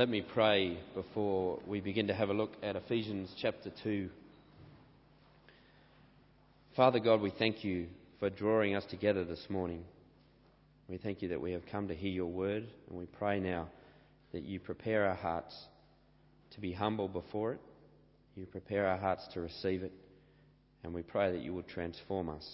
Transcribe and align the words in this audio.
Let 0.00 0.08
me 0.08 0.22
pray 0.22 0.78
before 0.94 1.58
we 1.66 1.82
begin 1.82 2.06
to 2.06 2.14
have 2.14 2.30
a 2.30 2.32
look 2.32 2.52
at 2.62 2.74
Ephesians 2.74 3.30
chapter 3.38 3.70
2. 3.82 4.08
Father 6.74 6.98
God, 7.00 7.20
we 7.20 7.28
thank 7.38 7.64
you 7.64 7.86
for 8.18 8.30
drawing 8.30 8.74
us 8.74 8.86
together 8.88 9.26
this 9.26 9.44
morning. 9.50 9.84
We 10.88 10.96
thank 10.96 11.20
you 11.20 11.28
that 11.28 11.40
we 11.42 11.52
have 11.52 11.66
come 11.70 11.88
to 11.88 11.94
hear 11.94 12.10
your 12.10 12.30
word, 12.30 12.66
and 12.88 12.98
we 12.98 13.04
pray 13.04 13.40
now 13.40 13.68
that 14.32 14.42
you 14.42 14.58
prepare 14.58 15.06
our 15.06 15.16
hearts 15.16 15.54
to 16.52 16.62
be 16.62 16.72
humble 16.72 17.06
before 17.06 17.52
it. 17.52 17.60
You 18.36 18.46
prepare 18.46 18.86
our 18.86 18.96
hearts 18.96 19.28
to 19.34 19.42
receive 19.42 19.82
it, 19.82 19.92
and 20.82 20.94
we 20.94 21.02
pray 21.02 21.30
that 21.30 21.42
you 21.42 21.52
will 21.52 21.62
transform 21.64 22.30
us 22.30 22.48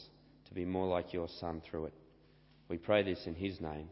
to 0.49 0.55
be 0.55 0.65
more 0.65 0.89
like 0.89 1.13
your 1.13 1.29
Son 1.39 1.63
through 1.71 1.85
it. 1.85 1.95
We 2.69 2.79
pray 2.79 3.05
this 3.05 3.25
in 3.25 3.37
his 3.37 3.61
name. 3.61 3.89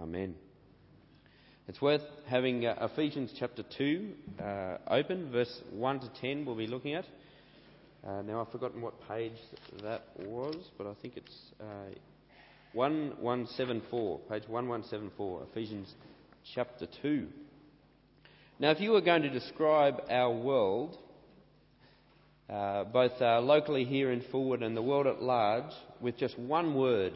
Amen. 0.00 0.36
It's 1.72 1.80
worth 1.80 2.02
having 2.26 2.66
uh, 2.66 2.86
Ephesians 2.92 3.32
chapter 3.38 3.62
2 3.78 4.12
uh, 4.38 4.76
open, 4.88 5.32
verse 5.32 5.62
1 5.70 6.00
to 6.00 6.08
10, 6.20 6.44
we'll 6.44 6.54
be 6.54 6.66
looking 6.66 6.92
at. 6.92 7.06
Uh, 8.06 8.20
now, 8.20 8.42
I've 8.42 8.52
forgotten 8.52 8.82
what 8.82 8.92
page 9.08 9.38
that 9.82 10.02
was, 10.18 10.54
but 10.76 10.86
I 10.86 10.92
think 11.00 11.16
it's 11.16 11.34
uh, 11.58 11.94
1174, 12.74 14.18
page 14.18 14.46
1174, 14.48 15.46
Ephesians 15.50 15.94
chapter 16.54 16.86
2. 17.00 17.26
Now, 18.58 18.72
if 18.72 18.80
you 18.80 18.90
were 18.90 19.00
going 19.00 19.22
to 19.22 19.30
describe 19.30 20.02
our 20.10 20.30
world, 20.30 20.98
uh, 22.50 22.84
both 22.84 23.12
uh, 23.18 23.40
locally 23.40 23.84
here 23.84 24.12
in 24.12 24.20
Fulwood 24.20 24.62
and 24.62 24.76
the 24.76 24.82
world 24.82 25.06
at 25.06 25.22
large, 25.22 25.72
with 26.02 26.18
just 26.18 26.38
one 26.38 26.74
word, 26.74 27.14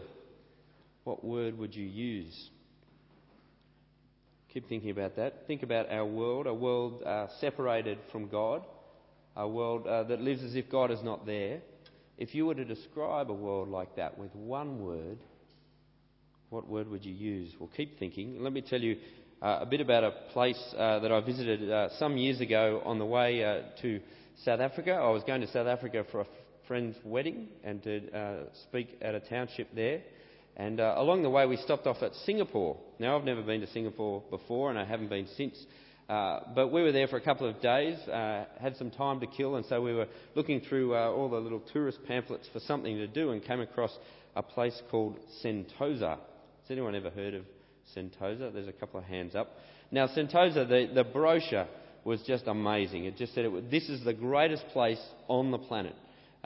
what 1.04 1.22
word 1.22 1.58
would 1.58 1.74
you 1.74 1.84
use? 1.84 2.48
Keep 4.56 4.70
thinking 4.70 4.88
about 4.88 5.16
that. 5.16 5.46
Think 5.46 5.62
about 5.62 5.90
our 5.90 6.06
world, 6.06 6.46
a 6.46 6.54
world 6.54 7.02
uh, 7.02 7.26
separated 7.42 7.98
from 8.10 8.26
God, 8.26 8.64
a 9.36 9.46
world 9.46 9.86
uh, 9.86 10.04
that 10.04 10.22
lives 10.22 10.42
as 10.42 10.54
if 10.54 10.70
God 10.70 10.90
is 10.90 11.02
not 11.02 11.26
there. 11.26 11.60
If 12.16 12.34
you 12.34 12.46
were 12.46 12.54
to 12.54 12.64
describe 12.64 13.30
a 13.30 13.34
world 13.34 13.68
like 13.68 13.96
that 13.96 14.16
with 14.16 14.34
one 14.34 14.80
word, 14.80 15.18
what 16.48 16.66
word 16.66 16.88
would 16.88 17.04
you 17.04 17.12
use? 17.12 17.52
Well, 17.60 17.68
keep 17.76 17.98
thinking. 17.98 18.42
Let 18.42 18.54
me 18.54 18.62
tell 18.62 18.80
you 18.80 18.96
uh, 19.42 19.58
a 19.60 19.66
bit 19.66 19.82
about 19.82 20.04
a 20.04 20.12
place 20.32 20.74
uh, 20.78 21.00
that 21.00 21.12
I 21.12 21.20
visited 21.20 21.70
uh, 21.70 21.90
some 21.98 22.16
years 22.16 22.40
ago 22.40 22.80
on 22.82 22.98
the 22.98 23.04
way 23.04 23.44
uh, 23.44 23.60
to 23.82 24.00
South 24.42 24.60
Africa. 24.60 24.92
I 24.92 25.10
was 25.10 25.22
going 25.24 25.42
to 25.42 25.48
South 25.48 25.66
Africa 25.66 26.06
for 26.10 26.22
a 26.22 26.26
friend's 26.66 26.96
wedding 27.04 27.48
and 27.62 27.82
to 27.82 28.46
speak 28.62 28.96
at 29.02 29.14
a 29.14 29.20
township 29.20 29.74
there. 29.74 30.00
And 30.56 30.80
uh, 30.80 30.94
along 30.96 31.22
the 31.22 31.30
way, 31.30 31.44
we 31.46 31.56
stopped 31.58 31.86
off 31.86 32.02
at 32.02 32.14
Singapore. 32.24 32.78
Now, 32.98 33.18
I've 33.18 33.24
never 33.24 33.42
been 33.42 33.60
to 33.60 33.66
Singapore 33.66 34.22
before, 34.30 34.70
and 34.70 34.78
I 34.78 34.84
haven't 34.84 35.10
been 35.10 35.28
since. 35.36 35.56
Uh, 36.08 36.40
but 36.54 36.68
we 36.68 36.82
were 36.82 36.92
there 36.92 37.08
for 37.08 37.16
a 37.16 37.20
couple 37.20 37.48
of 37.48 37.60
days, 37.60 37.98
uh, 38.08 38.44
had 38.60 38.76
some 38.76 38.90
time 38.90 39.20
to 39.20 39.26
kill, 39.26 39.56
and 39.56 39.66
so 39.66 39.82
we 39.82 39.92
were 39.92 40.06
looking 40.34 40.60
through 40.60 40.94
uh, 40.94 41.10
all 41.10 41.28
the 41.28 41.36
little 41.36 41.60
tourist 41.72 41.98
pamphlets 42.06 42.48
for 42.52 42.60
something 42.60 42.96
to 42.96 43.08
do 43.08 43.32
and 43.32 43.44
came 43.44 43.60
across 43.60 43.90
a 44.36 44.42
place 44.42 44.80
called 44.90 45.18
Sentosa. 45.44 46.16
Has 46.16 46.70
anyone 46.70 46.94
ever 46.94 47.10
heard 47.10 47.34
of 47.34 47.42
Sentosa? 47.94 48.52
There's 48.52 48.68
a 48.68 48.72
couple 48.72 49.00
of 49.00 49.06
hands 49.06 49.34
up. 49.34 49.58
Now, 49.90 50.06
Sentosa, 50.06 50.68
the, 50.68 50.90
the 50.94 51.04
brochure 51.04 51.66
was 52.04 52.22
just 52.22 52.46
amazing. 52.46 53.04
It 53.04 53.16
just 53.16 53.34
said 53.34 53.44
it, 53.44 53.70
this 53.70 53.88
is 53.88 54.04
the 54.04 54.14
greatest 54.14 54.64
place 54.68 55.00
on 55.26 55.50
the 55.50 55.58
planet. 55.58 55.94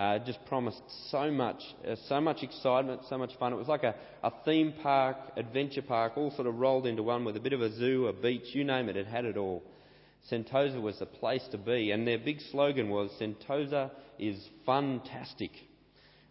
Uh, 0.01 0.19
just 0.21 0.43
promised 0.47 0.81
so 1.11 1.31
much, 1.31 1.63
uh, 1.87 1.95
so 2.09 2.23
much 2.23 2.43
excitement, 2.43 3.03
so 3.11 3.19
much 3.19 3.37
fun. 3.39 3.53
It 3.53 3.57
was 3.57 3.69
like 3.69 3.83
a, 3.83 3.95
a 4.23 4.33
theme 4.47 4.73
park, 4.83 5.19
adventure 5.37 5.83
park, 5.83 6.15
all 6.17 6.31
sort 6.31 6.47
of 6.47 6.55
rolled 6.55 6.87
into 6.87 7.03
one 7.03 7.23
with 7.23 7.37
a 7.37 7.41
bit 7.41 7.53
of 7.53 7.61
a 7.61 7.71
zoo, 7.71 8.07
a 8.07 8.13
beach, 8.15 8.55
you 8.55 8.65
name 8.65 8.89
it, 8.89 8.97
it 8.97 9.07
had 9.07 9.27
it 9.27 9.37
all. 9.37 9.63
Sentosa 10.33 10.81
was 10.81 10.99
the 11.01 11.05
place 11.05 11.47
to 11.51 11.59
be, 11.59 11.91
and 11.91 12.09
their 12.09 12.17
big 12.17 12.41
slogan 12.51 12.89
was 12.89 13.11
Sentosa 13.21 13.91
is 14.19 14.43
fantastic. 14.65 15.51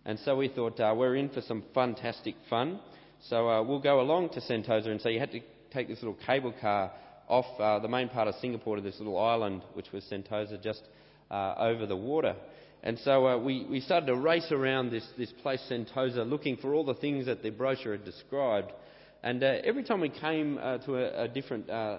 And 0.03 0.17
so 0.17 0.35
we 0.35 0.47
thought 0.47 0.79
uh, 0.79 0.95
we're 0.97 1.15
in 1.15 1.29
for 1.29 1.41
some 1.41 1.63
fantastic 1.75 2.33
fun. 2.49 2.79
So 3.27 3.47
uh, 3.47 3.61
we'll 3.61 3.81
go 3.81 4.01
along 4.01 4.29
to 4.29 4.41
Sentosa, 4.41 4.87
and 4.87 4.99
so 4.99 5.09
you 5.09 5.19
had 5.19 5.31
to 5.33 5.41
take 5.71 5.87
this 5.87 6.01
little 6.01 6.17
cable 6.25 6.55
car 6.59 6.91
off 7.27 7.45
uh, 7.59 7.77
the 7.77 7.87
main 7.87 8.09
part 8.09 8.27
of 8.27 8.33
Singapore 8.41 8.77
to 8.77 8.81
this 8.81 8.97
little 8.97 9.19
island, 9.19 9.61
which 9.75 9.91
was 9.91 10.03
Sentosa, 10.05 10.59
just 10.59 10.81
uh, 11.29 11.53
over 11.59 11.85
the 11.85 11.95
water. 11.95 12.35
And 12.81 12.97
so 12.99 13.27
uh, 13.27 13.37
we, 13.37 13.65
we 13.69 13.81
started 13.81 14.05
to 14.07 14.15
race 14.15 14.51
around 14.51 14.91
this, 14.91 15.05
this 15.17 15.31
place, 15.41 15.61
Sentosa, 15.69 16.27
looking 16.27 16.57
for 16.57 16.73
all 16.73 16.85
the 16.85 16.93
things 16.93 17.25
that 17.25 17.43
the 17.43 17.49
brochure 17.49 17.93
had 17.93 18.05
described. 18.05 18.71
And 19.21 19.43
uh, 19.43 19.55
every 19.65 19.83
time 19.83 19.99
we 19.99 20.09
came 20.09 20.57
uh, 20.61 20.77
to 20.79 20.95
a, 20.95 21.23
a 21.23 21.27
different 21.27 21.69
uh, 21.69 21.97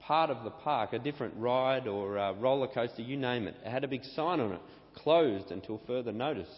part 0.00 0.30
of 0.30 0.44
the 0.44 0.50
park, 0.50 0.92
a 0.92 1.00
different 1.00 1.34
ride 1.36 1.88
or 1.88 2.16
uh, 2.16 2.32
roller 2.34 2.68
coaster, 2.68 3.02
you 3.02 3.16
name 3.16 3.48
it, 3.48 3.56
it 3.64 3.68
had 3.68 3.82
a 3.82 3.88
big 3.88 4.04
sign 4.14 4.38
on 4.38 4.52
it, 4.52 4.60
closed 4.94 5.50
until 5.50 5.80
further 5.86 6.12
notice. 6.12 6.48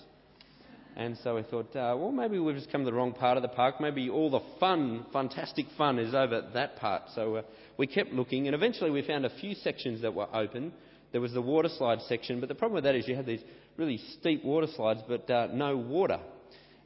And 0.95 1.17
so 1.25 1.37
we 1.37 1.43
thought, 1.43 1.75
uh, 1.75 1.97
well, 1.97 2.13
maybe 2.13 2.39
we've 2.39 2.55
just 2.55 2.71
come 2.71 2.83
to 2.83 2.91
the 2.91 2.93
wrong 2.93 3.15
part 3.15 3.39
of 3.39 3.43
the 3.43 3.49
park. 3.49 3.81
Maybe 3.81 4.11
all 4.11 4.31
the 4.31 4.43
fun, 4.61 5.07
fantastic 5.11 5.65
fun 5.79 5.99
is 5.99 6.15
over 6.15 6.35
at 6.35 6.53
that 6.53 6.77
part. 6.77 7.05
So 7.15 7.45
we 7.79 7.87
kept 7.87 8.13
looking, 8.13 8.47
and 8.47 8.55
eventually 8.55 8.91
we 8.91 9.01
found 9.01 9.25
a 9.25 9.31
few 9.41 9.55
sections 9.55 10.03
that 10.03 10.13
were 10.13 10.29
open. 10.35 10.73
There 11.13 11.23
was 11.23 11.33
the 11.33 11.41
water 11.41 11.71
slide 11.71 12.01
section, 12.03 12.41
but 12.41 12.51
the 12.51 12.55
problem 12.55 12.75
with 12.75 12.85
that 12.85 12.95
is 12.95 13.09
you 13.09 13.17
had 13.17 13.25
these 13.25 13.43
really 13.77 13.99
steep 14.19 14.45
water 14.45 14.67
slides, 14.75 15.01
but 15.09 15.29
uh, 15.31 15.49
no 15.53 15.77
water 15.77 16.21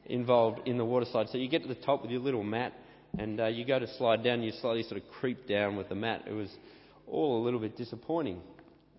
involved 0.05 0.67
in 0.67 0.77
the 0.77 0.85
water 0.85 1.05
slide. 1.11 1.29
So 1.29 1.37
you 1.37 1.49
get 1.49 1.63
to 1.63 1.67
the 1.67 1.75
top 1.75 2.01
with 2.01 2.11
your 2.11 2.21
little 2.21 2.43
mat, 2.43 2.73
and 3.17 3.39
uh, 3.39 3.47
you 3.47 3.65
go 3.65 3.79
to 3.79 3.87
slide 3.97 4.23
down, 4.23 4.41
you 4.41 4.51
slowly 4.61 4.83
sort 4.83 5.01
of 5.01 5.07
creep 5.19 5.47
down 5.47 5.75
with 5.75 5.89
the 5.89 5.95
mat. 5.95 6.23
It 6.27 6.33
was 6.33 6.49
all 7.07 7.41
a 7.41 7.43
little 7.43 7.59
bit 7.59 7.77
disappointing. 7.77 8.41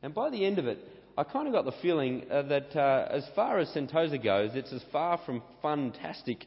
And 0.03 0.15
by 0.15 0.31
the 0.31 0.45
end 0.45 0.59
of 0.59 0.67
it, 0.67 0.79
I 1.17 1.25
kind 1.25 1.49
of 1.49 1.53
got 1.53 1.65
the 1.65 1.75
feeling 1.83 2.25
uh, 2.31 2.43
that 2.43 2.77
uh, 2.77 3.09
as 3.11 3.27
far 3.35 3.59
as 3.59 3.69
Sentosa 3.69 4.23
goes, 4.23 4.51
it's 4.55 4.73
as 4.73 4.85
far 4.93 5.21
from 5.27 5.43
fantastic 5.63 6.45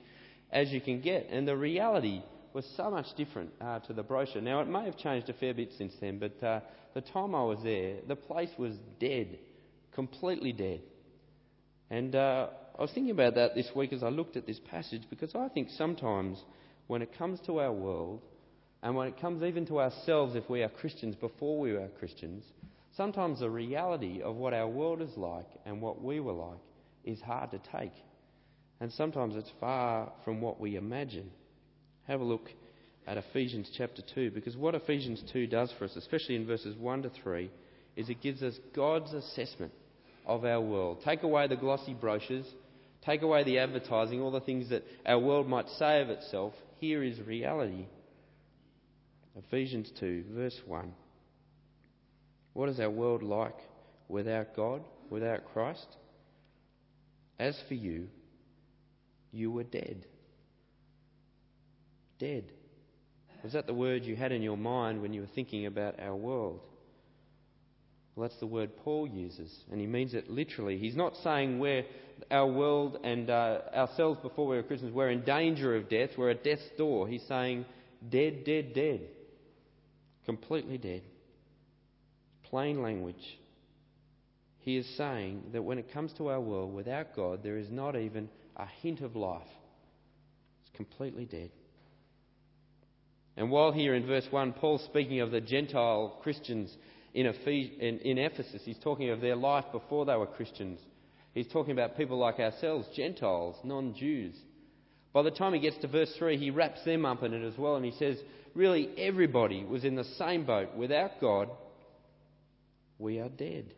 as 0.51 0.71
you 0.71 0.79
can 0.79 1.01
get. 1.01 1.27
And 1.29 1.47
the 1.47 1.57
reality 1.57 2.21
was 2.53 2.65
so 2.77 2.89
much 2.89 3.07
different 3.17 3.49
uh, 3.59 3.79
to 3.79 3.93
the 3.93 4.03
brochure. 4.03 4.41
Now, 4.41 4.61
it 4.61 4.67
may 4.67 4.85
have 4.85 4.97
changed 4.97 5.29
a 5.29 5.33
fair 5.33 5.53
bit 5.53 5.71
since 5.77 5.93
then, 5.99 6.19
but 6.19 6.45
uh, 6.45 6.61
the 6.93 7.01
time 7.01 7.35
I 7.35 7.43
was 7.43 7.59
there, 7.63 7.97
the 8.07 8.15
place 8.15 8.49
was 8.57 8.73
dead, 8.99 9.39
completely 9.93 10.53
dead. 10.53 10.81
And 11.91 12.15
uh, 12.15 12.47
I 12.79 12.81
was 12.81 12.91
thinking 12.93 13.11
about 13.11 13.35
that 13.35 13.53
this 13.53 13.69
week 13.75 13.91
as 13.91 14.01
I 14.01 14.07
looked 14.07 14.37
at 14.37 14.47
this 14.47 14.61
passage 14.71 15.01
because 15.09 15.35
I 15.35 15.49
think 15.49 15.67
sometimes 15.77 16.41
when 16.87 17.01
it 17.01 17.17
comes 17.17 17.39
to 17.45 17.59
our 17.59 17.73
world, 17.73 18.21
and 18.81 18.95
when 18.95 19.09
it 19.09 19.19
comes 19.19 19.43
even 19.43 19.65
to 19.67 19.81
ourselves 19.81 20.35
if 20.35 20.49
we 20.49 20.63
are 20.63 20.69
Christians 20.69 21.15
before 21.15 21.59
we 21.59 21.73
were 21.73 21.89
Christians, 21.99 22.45
sometimes 22.95 23.41
the 23.41 23.49
reality 23.49 24.21
of 24.21 24.37
what 24.37 24.53
our 24.53 24.69
world 24.69 25.01
is 25.01 25.15
like 25.17 25.49
and 25.65 25.81
what 25.81 26.01
we 26.01 26.21
were 26.21 26.31
like 26.31 26.59
is 27.03 27.19
hard 27.21 27.51
to 27.51 27.59
take. 27.77 27.93
And 28.79 28.91
sometimes 28.93 29.35
it's 29.35 29.51
far 29.59 30.13
from 30.23 30.39
what 30.39 30.61
we 30.61 30.77
imagine. 30.77 31.29
Have 32.07 32.21
a 32.21 32.23
look 32.23 32.49
at 33.05 33.17
Ephesians 33.17 33.69
chapter 33.77 34.01
2 34.15 34.31
because 34.31 34.55
what 34.55 34.75
Ephesians 34.75 35.21
2 35.33 35.45
does 35.45 35.73
for 35.77 35.85
us, 35.85 35.95
especially 35.97 36.35
in 36.35 36.47
verses 36.47 36.75
1 36.77 37.03
to 37.03 37.11
3, 37.21 37.51
is 37.97 38.09
it 38.09 38.21
gives 38.21 38.41
us 38.41 38.57
God's 38.73 39.13
assessment 39.13 39.73
of 40.25 40.45
our 40.45 40.61
world. 40.61 41.01
Take 41.03 41.23
away 41.23 41.47
the 41.47 41.55
glossy 41.55 41.93
brochures, 41.93 42.45
take 43.05 43.21
away 43.21 43.43
the 43.43 43.59
advertising, 43.59 44.21
all 44.21 44.31
the 44.31 44.39
things 44.41 44.69
that 44.69 44.83
our 45.05 45.19
world 45.19 45.47
might 45.47 45.69
say 45.77 46.01
of 46.01 46.09
itself. 46.09 46.53
Here 46.79 47.03
is 47.03 47.19
reality. 47.21 47.85
Ephesians 49.35 49.91
2, 49.99 50.25
verse 50.33 50.59
1. 50.65 50.91
What 52.53 52.69
is 52.69 52.79
our 52.79 52.89
world 52.89 53.23
like 53.23 53.57
without 54.09 54.55
God, 54.55 54.83
without 55.09 55.45
Christ? 55.53 55.87
As 57.39 57.57
for 57.67 57.73
you, 57.73 58.07
you 59.31 59.51
were 59.51 59.63
dead. 59.63 60.05
Dead. 62.19 62.51
Was 63.43 63.53
that 63.53 63.65
the 63.65 63.73
word 63.73 64.03
you 64.03 64.15
had 64.15 64.31
in 64.31 64.41
your 64.41 64.57
mind 64.57 65.01
when 65.01 65.13
you 65.13 65.21
were 65.21 65.29
thinking 65.33 65.65
about 65.65 65.99
our 65.99 66.15
world? 66.15 66.59
Well, 68.15 68.27
that's 68.27 68.39
the 68.39 68.47
word 68.47 68.71
Paul 68.83 69.07
uses, 69.07 69.53
and 69.71 69.79
he 69.79 69.87
means 69.87 70.13
it 70.13 70.29
literally. 70.29 70.77
He's 70.77 70.95
not 70.95 71.15
saying 71.23 71.59
we're 71.59 71.85
our 72.29 72.47
world 72.47 72.99
and 73.03 73.29
uh, 73.29 73.59
ourselves 73.73 74.19
before 74.21 74.47
we 74.47 74.57
were 74.57 74.63
Christians, 74.63 74.93
we're 74.93 75.09
in 75.09 75.21
danger 75.21 75.75
of 75.75 75.89
death, 75.89 76.11
we're 76.17 76.31
at 76.31 76.43
death's 76.43 76.69
door. 76.77 77.07
He's 77.07 77.23
saying, 77.27 77.65
dead, 78.09 78.43
dead, 78.43 78.73
dead. 78.73 79.01
Completely 80.25 80.77
dead. 80.77 81.03
Plain 82.43 82.83
language. 82.83 83.39
He 84.59 84.77
is 84.77 84.87
saying 84.97 85.43
that 85.53 85.63
when 85.63 85.79
it 85.79 85.91
comes 85.91 86.13
to 86.13 86.27
our 86.27 86.39
world, 86.39 86.73
without 86.73 87.15
God, 87.15 87.41
there 87.41 87.57
is 87.57 87.71
not 87.71 87.95
even 87.95 88.29
a 88.57 88.67
hint 88.81 89.01
of 89.01 89.15
life. 89.15 89.41
It's 90.61 90.75
completely 90.75 91.25
dead. 91.25 91.49
And 93.37 93.49
while 93.49 93.71
here 93.71 93.95
in 93.95 94.05
verse 94.05 94.27
1, 94.29 94.53
Paul's 94.53 94.83
speaking 94.83 95.21
of 95.21 95.31
the 95.31 95.41
Gentile 95.41 96.19
Christians 96.21 96.75
in, 97.13 97.25
in, 97.25 97.99
in 97.99 98.17
Ephesus, 98.17 98.61
he's 98.63 98.77
talking 98.77 99.09
of 99.09 99.21
their 99.21 99.35
life 99.35 99.65
before 99.71 100.05
they 100.05 100.15
were 100.15 100.27
Christians. 100.27 100.79
He's 101.33 101.47
talking 101.47 101.71
about 101.71 101.97
people 101.97 102.17
like 102.17 102.39
ourselves, 102.39 102.87
Gentiles, 102.95 103.55
non 103.63 103.95
Jews. 103.95 104.35
By 105.13 105.23
the 105.23 105.31
time 105.31 105.53
he 105.53 105.59
gets 105.59 105.77
to 105.79 105.87
verse 105.87 106.13
3, 106.17 106.37
he 106.37 106.51
wraps 106.51 106.83
them 106.85 107.05
up 107.05 107.23
in 107.23 107.33
it 107.33 107.45
as 107.45 107.57
well, 107.57 107.75
and 107.75 107.83
he 107.83 107.91
says, 107.91 108.17
really, 108.53 108.89
everybody 108.97 109.63
was 109.65 109.83
in 109.83 109.95
the 109.95 110.05
same 110.05 110.45
boat. 110.45 110.75
Without 110.75 111.19
God, 111.19 111.49
we 112.97 113.19
are 113.19 113.29
dead. 113.29 113.73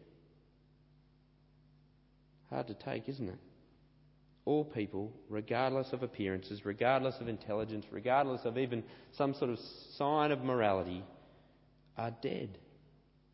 Hard 2.52 2.68
to 2.68 2.76
take, 2.76 3.10
isn't 3.10 3.30
it? 3.30 3.40
All 4.46 4.64
people, 4.64 5.12
regardless 5.30 5.92
of 5.92 6.04
appearances, 6.04 6.66
regardless 6.66 7.16
of 7.20 7.28
intelligence, 7.28 7.86
regardless 7.90 8.42
of 8.46 8.58
even 8.58 8.84
some 9.18 9.34
sort 9.34 9.50
of 9.50 9.58
sign 9.98 10.32
of 10.32 10.42
morality, 10.42 11.04
are 11.98 12.12
dead 12.22 12.60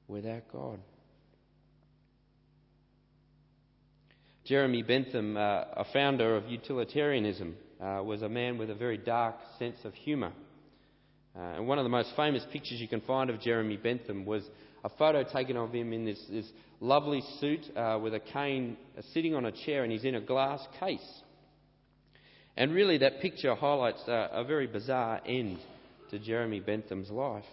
without 0.09 0.43
God. 0.51 0.79
Jeremy 4.43 4.81
Bentham, 4.81 5.37
uh, 5.37 5.65
a 5.73 5.85
founder 5.93 6.35
of 6.35 6.49
utilitarianism, 6.49 7.55
uh, 7.79 8.01
was 8.03 8.23
a 8.23 8.29
man 8.29 8.57
with 8.57 8.71
a 8.71 8.75
very 8.75 8.97
dark 8.97 9.35
sense 9.59 9.77
of 9.83 9.93
humour. 9.93 10.33
Uh, 11.37 11.39
and 11.57 11.67
one 11.67 11.77
of 11.77 11.85
the 11.85 11.89
most 11.89 12.11
famous 12.15 12.43
pictures 12.51 12.81
you 12.81 12.87
can 12.87 13.01
find 13.01 13.29
of 13.29 13.39
Jeremy 13.39 13.77
Bentham 13.77 14.25
was 14.25 14.43
a 14.83 14.89
photo 14.89 15.23
taken 15.23 15.55
of 15.55 15.71
him 15.71 15.93
in 15.93 16.03
this, 16.03 16.19
this 16.29 16.49
lovely 16.79 17.21
suit 17.39 17.61
uh, 17.77 17.99
with 18.01 18.15
a 18.15 18.19
cane 18.19 18.75
uh, 18.97 19.01
sitting 19.13 19.35
on 19.35 19.45
a 19.45 19.51
chair, 19.51 19.83
and 19.83 19.91
he's 19.91 20.03
in 20.03 20.15
a 20.15 20.21
glass 20.21 20.65
case. 20.79 21.21
And 22.57 22.73
really, 22.73 22.97
that 22.97 23.21
picture 23.21 23.53
highlights 23.53 24.01
a, 24.07 24.29
a 24.33 24.43
very 24.43 24.65
bizarre 24.65 25.21
end 25.25 25.59
to 26.09 26.17
Jeremy 26.17 26.59
Bentham's 26.59 27.11
life. 27.11 27.45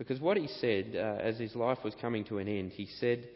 Because 0.00 0.18
what 0.18 0.38
he 0.38 0.46
said 0.46 0.94
uh, 0.96 1.20
as 1.20 1.38
his 1.38 1.54
life 1.54 1.76
was 1.84 1.94
coming 2.00 2.24
to 2.24 2.38
an 2.38 2.48
end, 2.48 2.72
he 2.72 2.86
said, 2.86 3.28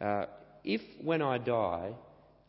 uh, 0.00 0.26
If 0.62 0.80
when 1.02 1.20
I 1.20 1.38
die, 1.38 1.90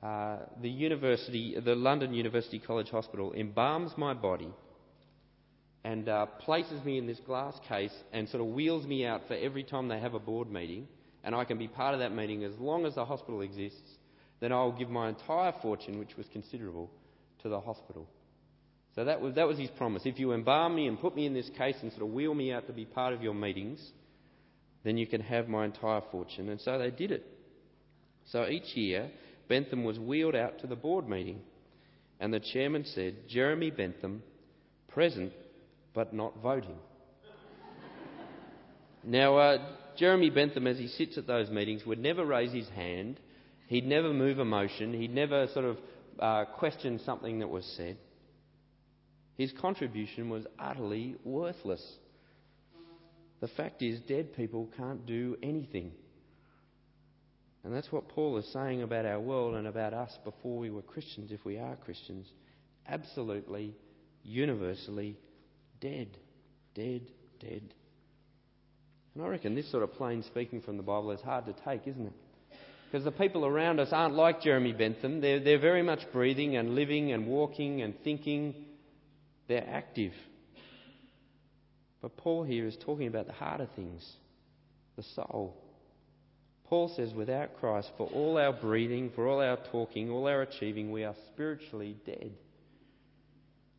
uh, 0.04 0.38
the 0.62 0.70
university, 0.70 1.60
the 1.60 1.74
London 1.74 2.14
University 2.14 2.60
College 2.60 2.92
Hospital 2.92 3.34
embalms 3.36 3.98
my 3.98 4.14
body 4.14 4.54
and 5.84 6.08
uh, 6.08 6.28
places 6.28 6.86
me 6.86 7.00
in 7.00 7.08
this 7.08 7.20
glass 7.22 7.56
case 7.68 7.94
and 8.12 8.30
sort 8.30 8.42
of 8.42 8.54
wheels 8.54 8.86
me 8.86 9.08
out 9.08 9.22
for 9.28 9.34
every 9.34 9.64
time 9.64 9.88
they 9.88 10.00
have 10.00 10.14
a 10.14 10.20
board 10.20 10.52
meeting, 10.52 10.88
and 11.24 11.34
I 11.34 11.44
can 11.44 11.58
be 11.58 11.68
part 11.68 11.96
of 11.96 12.00
that 12.00 12.14
meeting 12.14 12.44
as 12.44 12.54
long 12.60 12.86
as 12.86 12.94
the 12.94 13.06
hospital 13.06 13.42
exists, 13.42 13.98
then 14.40 14.52
I 14.52 14.62
will 14.64 14.72
give 14.72 14.92
my 14.92 15.10
entire 15.10 15.56
fortune, 15.64 15.98
which 15.98 16.16
was 16.16 16.28
considerable, 16.31 16.92
to 17.42 17.50
the 17.50 17.60
hospital. 17.60 18.08
So 18.95 19.06
that 19.06 19.22
was, 19.22 19.36
that 19.36 19.48
was 19.48 19.57
his 19.57 19.69
promise. 19.72 20.04
If 20.06 20.19
you 20.19 20.34
embalm 20.34 20.75
me 20.75 20.88
and 20.88 21.00
put 21.00 21.16
me 21.16 21.25
in 21.25 21.34
this 21.34 21.50
case 21.57 21.75
and 21.81 21.92
sort 21.92 22.04
of 22.04 22.10
wheel 22.10 22.34
me 22.34 22.51
out 22.54 22.68
to 22.68 22.74
be 22.74 22.86
part 22.86 23.13
of 23.13 23.24
your 23.24 23.34
meetings, 23.34 23.84
then 24.84 24.98
you 24.98 25.07
can 25.07 25.22
have 25.22 25.48
my 25.48 25.66
entire 25.66 26.01
fortune. 26.12 26.50
And 26.50 26.62
so 26.62 26.78
they 26.78 26.92
did 26.92 27.12
it. 27.12 27.25
So 28.25 28.48
each 28.48 28.75
year, 28.75 29.10
Bentham 29.50 29.84
was 29.84 30.00
wheeled 30.00 30.36
out 30.36 30.60
to 30.60 30.68
the 30.68 30.75
board 30.75 31.10
meeting, 31.10 31.42
and 32.19 32.34
the 32.34 32.40
chairman 32.40 32.86
said, 32.86 33.28
Jeremy 33.28 33.72
Bentham, 33.72 34.22
present 34.88 35.34
but 35.94 36.13
not 36.13 36.42
voting. 36.42 36.78
now, 39.04 39.38
uh, 39.38 39.57
Jeremy 39.98 40.30
Bentham, 40.30 40.68
as 40.68 40.78
he 40.78 40.88
sits 40.88 41.18
at 41.18 41.28
those 41.28 41.50
meetings, 41.50 41.86
would 41.86 42.00
never 42.00 42.25
raise 42.25 42.51
his 42.51 42.68
hand, 42.69 43.19
he'd 43.68 43.86
never 43.86 44.13
move 44.13 44.39
a 44.39 44.46
motion, 44.46 44.94
he'd 44.94 45.13
never 45.13 45.48
sort 45.54 45.66
of 45.66 45.78
uh, 46.19 46.46
question 46.46 47.00
something 47.06 47.39
that 47.39 47.50
was 47.50 47.66
said. 47.75 47.98
His 49.38 49.51
contribution 49.59 50.30
was 50.30 50.45
utterly 50.59 51.15
worthless. 51.24 51.83
The 53.41 53.47
fact 53.47 53.81
is, 53.81 54.00
dead 54.01 54.33
people 54.35 54.69
can't 54.77 55.06
do 55.06 55.35
anything. 55.44 55.91
And 57.63 57.74
that's 57.74 57.91
what 57.91 58.09
Paul 58.09 58.38
is 58.38 58.47
saying 58.53 58.83
about 58.83 59.06
our 59.06 59.19
world 59.19 59.56
and 59.56 59.68
about 59.68 59.94
us 59.94 60.18
before 60.24 60.57
we 60.57 60.69
were 60.69 60.81
Christians, 60.81 61.31
if 61.31 61.44
we 61.45 61.57
are 61.57 61.75
Christians. 61.77 62.27
Absolutely, 62.88 63.74
universally 64.24 65.18
dead. 65.79 66.18
Dead, 66.75 67.01
dead. 67.39 67.74
And 69.15 69.24
I 69.24 69.27
reckon 69.27 69.56
this 69.56 69.69
sort 69.71 69.83
of 69.83 69.94
plain 69.94 70.24
speaking 70.24 70.62
from 70.62 70.77
the 70.77 70.83
Bible 70.83 71.12
is 71.12 71.21
hard 71.21 71.45
to 71.45 71.53
take, 71.65 71.88
isn't 71.88 72.06
it? 72.06 72.13
Because 72.91 73.06
the 73.06 73.12
people 73.12 73.45
around 73.45 73.79
us 73.79 73.89
aren't 73.91 74.15
like 74.15 74.41
Jeremy 74.41 74.74
Bentham. 74.74 75.21
They're, 75.21 75.39
they're 75.39 75.59
very 75.59 75.83
much 75.83 76.00
breathing 76.12 76.57
and 76.57 76.75
living 76.75 77.12
and 77.12 77.27
walking 77.27 77.81
and 77.81 77.94
thinking. 78.03 78.53
They're 79.53 79.69
active. 79.69 80.13
But 82.01 82.17
Paul 82.17 82.44
here 82.44 82.65
is 82.65 82.75
talking 82.75 83.05
about 83.05 83.27
the 83.27 83.33
harder 83.33 83.67
things 83.75 84.03
the 84.95 85.03
soul. 85.03 85.55
Paul 86.65 86.91
says, 86.95 87.13
without 87.13 87.59
Christ, 87.59 87.91
for 87.95 88.07
all 88.07 88.39
our 88.39 88.51
breathing, 88.51 89.11
for 89.13 89.27
all 89.27 89.41
our 89.41 89.59
talking, 89.71 90.09
all 90.09 90.27
our 90.27 90.41
achieving, 90.41 90.91
we 90.91 91.03
are 91.03 91.13
spiritually 91.27 91.95
dead. 92.03 92.31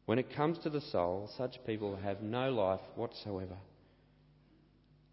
When 0.06 0.20
it 0.20 0.32
comes 0.36 0.58
to 0.58 0.70
the 0.70 0.80
soul, 0.80 1.28
such 1.36 1.56
people 1.66 1.96
have 1.96 2.22
no 2.22 2.52
life 2.52 2.80
whatsoever. 2.94 3.56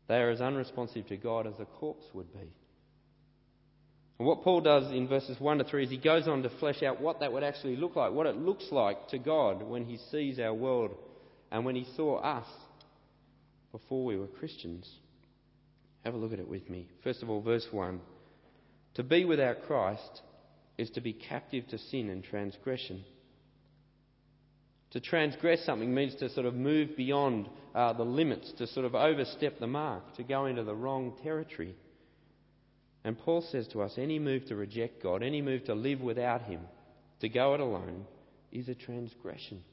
They 0.07 0.21
are 0.21 0.29
as 0.29 0.41
unresponsive 0.41 1.07
to 1.07 1.17
God 1.17 1.47
as 1.47 1.59
a 1.59 1.65
corpse 1.65 2.05
would 2.13 2.31
be. 2.33 2.53
And 4.21 4.27
what 4.27 4.43
Paul 4.43 4.61
does 4.61 4.91
in 4.91 5.07
verses 5.07 5.39
1 5.39 5.57
to 5.57 5.63
3 5.63 5.85
is 5.85 5.89
he 5.89 5.97
goes 5.97 6.27
on 6.27 6.43
to 6.43 6.49
flesh 6.59 6.83
out 6.83 7.01
what 7.01 7.21
that 7.21 7.33
would 7.33 7.43
actually 7.43 7.75
look 7.75 7.95
like, 7.95 8.11
what 8.11 8.27
it 8.27 8.37
looks 8.37 8.67
like 8.69 9.07
to 9.07 9.17
God 9.17 9.63
when 9.63 9.83
he 9.83 9.97
sees 10.11 10.37
our 10.37 10.53
world 10.53 10.91
and 11.51 11.65
when 11.65 11.75
he 11.75 11.87
saw 11.95 12.19
us 12.19 12.45
before 13.71 14.05
we 14.05 14.15
were 14.17 14.27
Christians. 14.27 14.87
Have 16.05 16.13
a 16.13 16.17
look 16.17 16.33
at 16.33 16.37
it 16.37 16.47
with 16.47 16.69
me. 16.69 16.87
First 17.03 17.23
of 17.23 17.31
all, 17.31 17.41
verse 17.41 17.65
1. 17.71 17.99
To 18.93 19.01
be 19.01 19.25
without 19.25 19.63
Christ 19.65 20.21
is 20.77 20.91
to 20.91 21.01
be 21.01 21.13
captive 21.13 21.67
to 21.69 21.79
sin 21.79 22.11
and 22.11 22.23
transgression. 22.23 23.03
To 24.91 24.99
transgress 24.99 25.65
something 25.65 25.91
means 25.91 26.13
to 26.17 26.29
sort 26.29 26.45
of 26.45 26.53
move 26.53 26.95
beyond 26.95 27.49
uh, 27.73 27.93
the 27.93 28.03
limits, 28.03 28.53
to 28.59 28.67
sort 28.67 28.85
of 28.85 28.93
overstep 28.93 29.57
the 29.59 29.65
mark, 29.65 30.15
to 30.17 30.23
go 30.23 30.45
into 30.45 30.63
the 30.63 30.75
wrong 30.75 31.13
territory. 31.23 31.75
And 33.03 33.17
Paul 33.17 33.41
says 33.41 33.67
to 33.69 33.81
us 33.81 33.93
any 33.97 34.19
move 34.19 34.45
to 34.45 34.55
reject 34.55 35.01
God, 35.01 35.23
any 35.23 35.41
move 35.41 35.65
to 35.65 35.73
live 35.73 36.01
without 36.01 36.43
Him, 36.43 36.61
to 37.21 37.29
go 37.29 37.53
it 37.53 37.59
alone, 37.59 38.05
is 38.51 38.69
a 38.69 38.75
transgression, 38.75 39.63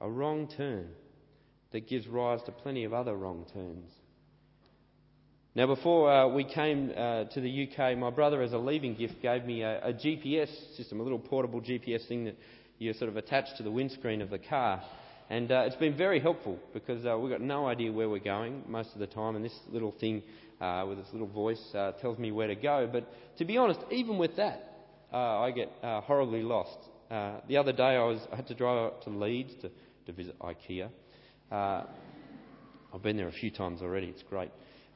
a 0.00 0.08
wrong 0.08 0.48
turn 0.56 0.88
that 1.72 1.88
gives 1.88 2.06
rise 2.06 2.40
to 2.46 2.52
plenty 2.52 2.84
of 2.84 2.92
other 2.92 3.14
wrong 3.14 3.46
turns. 3.52 3.90
Now, 5.54 5.66
before 5.66 6.12
uh, 6.12 6.28
we 6.28 6.44
came 6.44 6.92
uh, 6.94 7.24
to 7.24 7.40
the 7.40 7.68
UK, 7.68 7.96
my 7.96 8.10
brother, 8.10 8.42
as 8.42 8.52
a 8.52 8.58
leaving 8.58 8.94
gift, 8.94 9.22
gave 9.22 9.46
me 9.46 9.62
a, 9.62 9.88
a, 9.88 9.92
GPS 9.94 10.50
system, 10.76 11.00
a 11.00 11.02
little 11.02 11.18
portable 11.18 11.62
GPS 11.62 12.06
thing 12.06 12.26
that 12.26 12.36
you 12.78 12.92
sort 12.92 13.08
of 13.08 13.16
attach 13.16 13.56
to 13.56 13.62
the 13.62 13.70
windscreen 13.70 14.20
of 14.20 14.28
the 14.28 14.38
car. 14.38 14.82
And 15.30 15.50
uh, 15.50 15.64
it's 15.66 15.76
been 15.76 15.96
very 15.96 16.20
helpful 16.20 16.58
because 16.74 17.06
uh, 17.06 17.16
we've 17.18 17.32
got 17.32 17.40
no 17.40 17.66
idea 17.66 17.90
where 17.90 18.08
we're 18.10 18.18
going 18.18 18.64
most 18.68 18.92
of 18.92 18.98
the 18.98 19.06
time, 19.06 19.34
and 19.34 19.42
this 19.42 19.58
little 19.72 19.92
thing 19.92 20.22
uh, 20.60 20.84
with 20.88 20.98
this 20.98 21.08
little 21.12 21.28
voice 21.28 21.62
uh, 21.74 21.92
tells 22.00 22.18
me 22.18 22.32
where 22.32 22.48
to 22.48 22.54
go. 22.54 22.88
But 22.90 23.08
to 23.38 23.44
be 23.44 23.56
honest, 23.56 23.80
even 23.90 24.18
with 24.18 24.36
that, 24.36 24.72
I 25.12 25.50
get 25.50 25.70
horribly 25.82 26.42
lost. 26.42 26.78
the 27.10 27.56
other 27.56 27.72
day, 27.72 27.96
I, 27.96 28.04
was, 28.04 28.20
I 28.32 28.36
had 28.36 28.46
to 28.48 28.54
drive 28.54 28.86
up 28.86 29.02
to 29.04 29.10
Leeds 29.10 29.52
to, 29.62 29.70
to 30.06 30.12
visit 30.12 30.36
IKEA. 30.40 30.88
I've 31.50 33.02
been 33.02 33.16
there 33.16 33.28
a 33.28 33.32
few 33.32 33.50
times 33.50 33.82
already, 33.82 34.06
it's 34.08 34.22
great. 34.22 34.50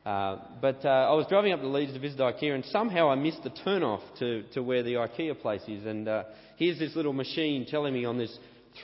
Uh, 0.04 0.38
but 0.62 0.82
uh, 0.84 0.88
I 0.88 1.12
was 1.12 1.26
driving 1.28 1.52
up 1.52 1.60
to 1.60 1.68
Leeds 1.68 1.92
to 1.92 1.98
visit 1.98 2.18
IKEA, 2.18 2.54
and 2.54 2.64
somehow 2.66 3.10
I 3.10 3.16
missed 3.16 3.42
the 3.42 3.50
turn-off 3.50 4.00
to, 4.18 4.44
to 4.54 4.62
where 4.62 4.82
the 4.82 4.94
IKEA 4.94 5.38
place 5.40 5.62
is. 5.68 5.84
And 5.84 6.08
uh, 6.08 6.24
here's 6.56 6.78
this 6.78 6.96
little 6.96 7.12
machine 7.12 7.66
telling 7.66 7.92
me 7.92 8.06
on 8.06 8.16
this 8.16 8.34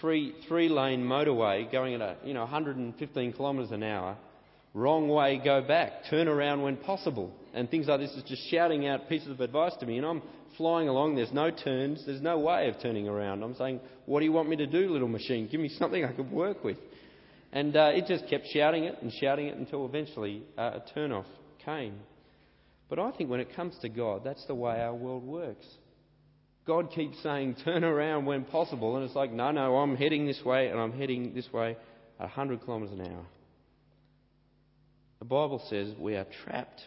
three 0.01 0.35
three 0.49 0.69
lane 0.69 1.03
motorway 1.03 1.71
going 1.71 1.95
at 1.95 2.01
a, 2.01 2.17
you 2.25 2.35
know 2.35 2.41
115 2.41 3.33
kilometres 3.33 3.71
an 3.71 3.83
hour, 3.83 4.19
wrong 4.77 5.09
way, 5.09 5.41
go 5.43 5.63
back, 5.63 5.93
turn 6.11 6.29
around 6.29 6.61
when 6.61 6.77
possible, 6.77 7.33
and 7.55 7.71
things 7.71 7.87
like 7.87 7.99
this 7.99 8.11
is 8.11 8.23
just 8.25 8.43
shouting 8.51 8.87
out 8.87 9.09
pieces 9.09 9.29
of 9.29 9.41
advice 9.41 9.73
to 9.81 9.87
me. 9.87 9.97
And 9.97 10.07
I'm 10.07 10.23
flying 10.59 10.89
along. 10.89 11.17
There's 11.17 11.33
no 11.33 11.51
turns. 11.51 12.05
There's 12.05 12.21
no 12.21 12.39
way 12.39 12.69
of 12.69 12.81
turning 12.83 13.09
around. 13.09 13.43
I'm 13.43 13.55
saying, 13.57 13.81
what 14.05 14.21
do 14.21 14.27
you 14.27 14.33
want 14.33 14.49
me 14.49 14.57
to 14.57 14.67
do, 14.67 14.91
little 14.91 15.09
machine? 15.09 15.49
Give 15.51 15.61
me 15.61 15.71
something 15.71 16.05
I 16.05 16.13
can 16.13 16.31
work 16.31 16.63
with. 16.63 16.77
And 17.53 17.75
uh, 17.75 17.93
it 17.95 18.07
just 18.07 18.29
kept 18.29 18.47
shouting 18.53 18.85
it 18.85 18.97
and 19.01 19.11
shouting 19.21 19.47
it 19.47 19.57
until 19.57 19.87
eventually 19.87 20.43
uh, 20.59 20.81
a 20.81 20.93
turn 20.93 21.11
off 21.11 21.27
came. 21.65 21.95
But 22.91 22.99
I 22.99 23.11
think 23.13 23.31
when 23.31 23.41
it 23.41 23.57
comes 23.57 23.77
to 23.81 23.89
God, 23.89 24.23
that's 24.25 24.45
the 24.47 24.55
way 24.55 24.81
our 24.81 24.95
world 24.95 25.25
works. 25.25 25.67
God 26.67 26.91
keeps 26.91 27.23
saying, 27.23 27.57
turn 27.65 27.83
around 27.83 28.27
when 28.27 28.45
possible, 28.45 28.97
and 28.97 29.05
it's 29.07 29.15
like, 29.15 29.33
no, 29.33 29.53
no, 29.53 29.77
I'm 29.77 29.97
heading 29.97 30.27
this 30.27 30.41
way, 30.45 30.69
and 30.69 30.79
I'm 30.79 30.93
heading 30.93 31.33
this 31.35 31.51
way 31.53 31.77
at 32.19 32.25
100 32.25 32.65
kilometres 32.65 32.93
an 32.93 33.07
hour. 33.07 33.25
The 35.27 35.35
Bible 35.35 35.61
says 35.69 35.93
we 35.99 36.15
are 36.15 36.27
trapped, 36.45 36.83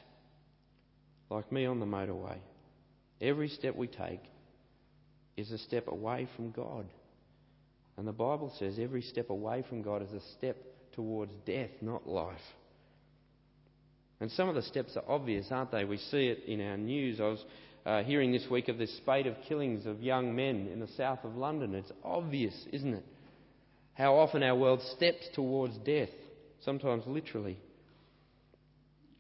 like 1.30 1.52
me 1.52 1.66
on 1.66 1.82
the 1.82 1.86
motorway. 1.86 2.38
Every 3.20 3.50
step 3.50 3.76
we 3.76 3.88
take 3.88 4.22
is 5.36 5.52
a 5.52 5.58
step 5.58 5.90
away 5.90 6.26
from 6.38 6.52
God. 6.52 6.86
And 7.98 8.08
the 8.08 8.14
Bible 8.14 8.54
says 8.58 8.80
every 8.80 9.02
step 9.02 9.30
away 9.30 9.66
from 9.68 9.82
God 9.82 10.02
is 10.04 10.14
a 10.14 10.22
step 10.38 10.56
towards 10.94 11.34
death, 11.46 11.70
not 11.82 12.08
life. 12.08 12.38
And 14.22 14.32
some 14.32 14.48
of 14.48 14.56
the 14.56 14.62
steps 14.62 14.96
are 14.96 15.12
obvious, 15.12 15.48
aren't 15.52 15.72
they? 15.72 15.84
We 15.84 15.98
see 15.98 16.28
it 16.28 16.46
in 16.48 16.62
our 16.62 16.78
news. 16.78 17.20
I 17.20 17.24
was 17.24 17.46
uh, 17.86 18.04
hearing 18.04 18.32
this 18.32 18.48
week 18.50 18.70
of 18.70 18.78
this 18.78 18.96
spate 18.96 19.28
of 19.28 19.36
killings 19.50 19.86
of 19.86 20.02
young 20.02 20.34
men 20.34 20.70
in 20.72 20.80
the 20.80 20.88
south 20.96 21.26
of 21.26 21.36
London. 21.36 21.76
It's 21.76 21.92
obvious, 22.06 22.56
isn't 22.72 22.94
it? 22.94 23.06
how 23.96 24.16
often 24.16 24.42
our 24.44 24.56
world 24.56 24.82
steps 24.96 25.28
towards 25.34 25.78
death, 25.80 26.08
sometimes 26.62 27.04
literally. 27.06 27.58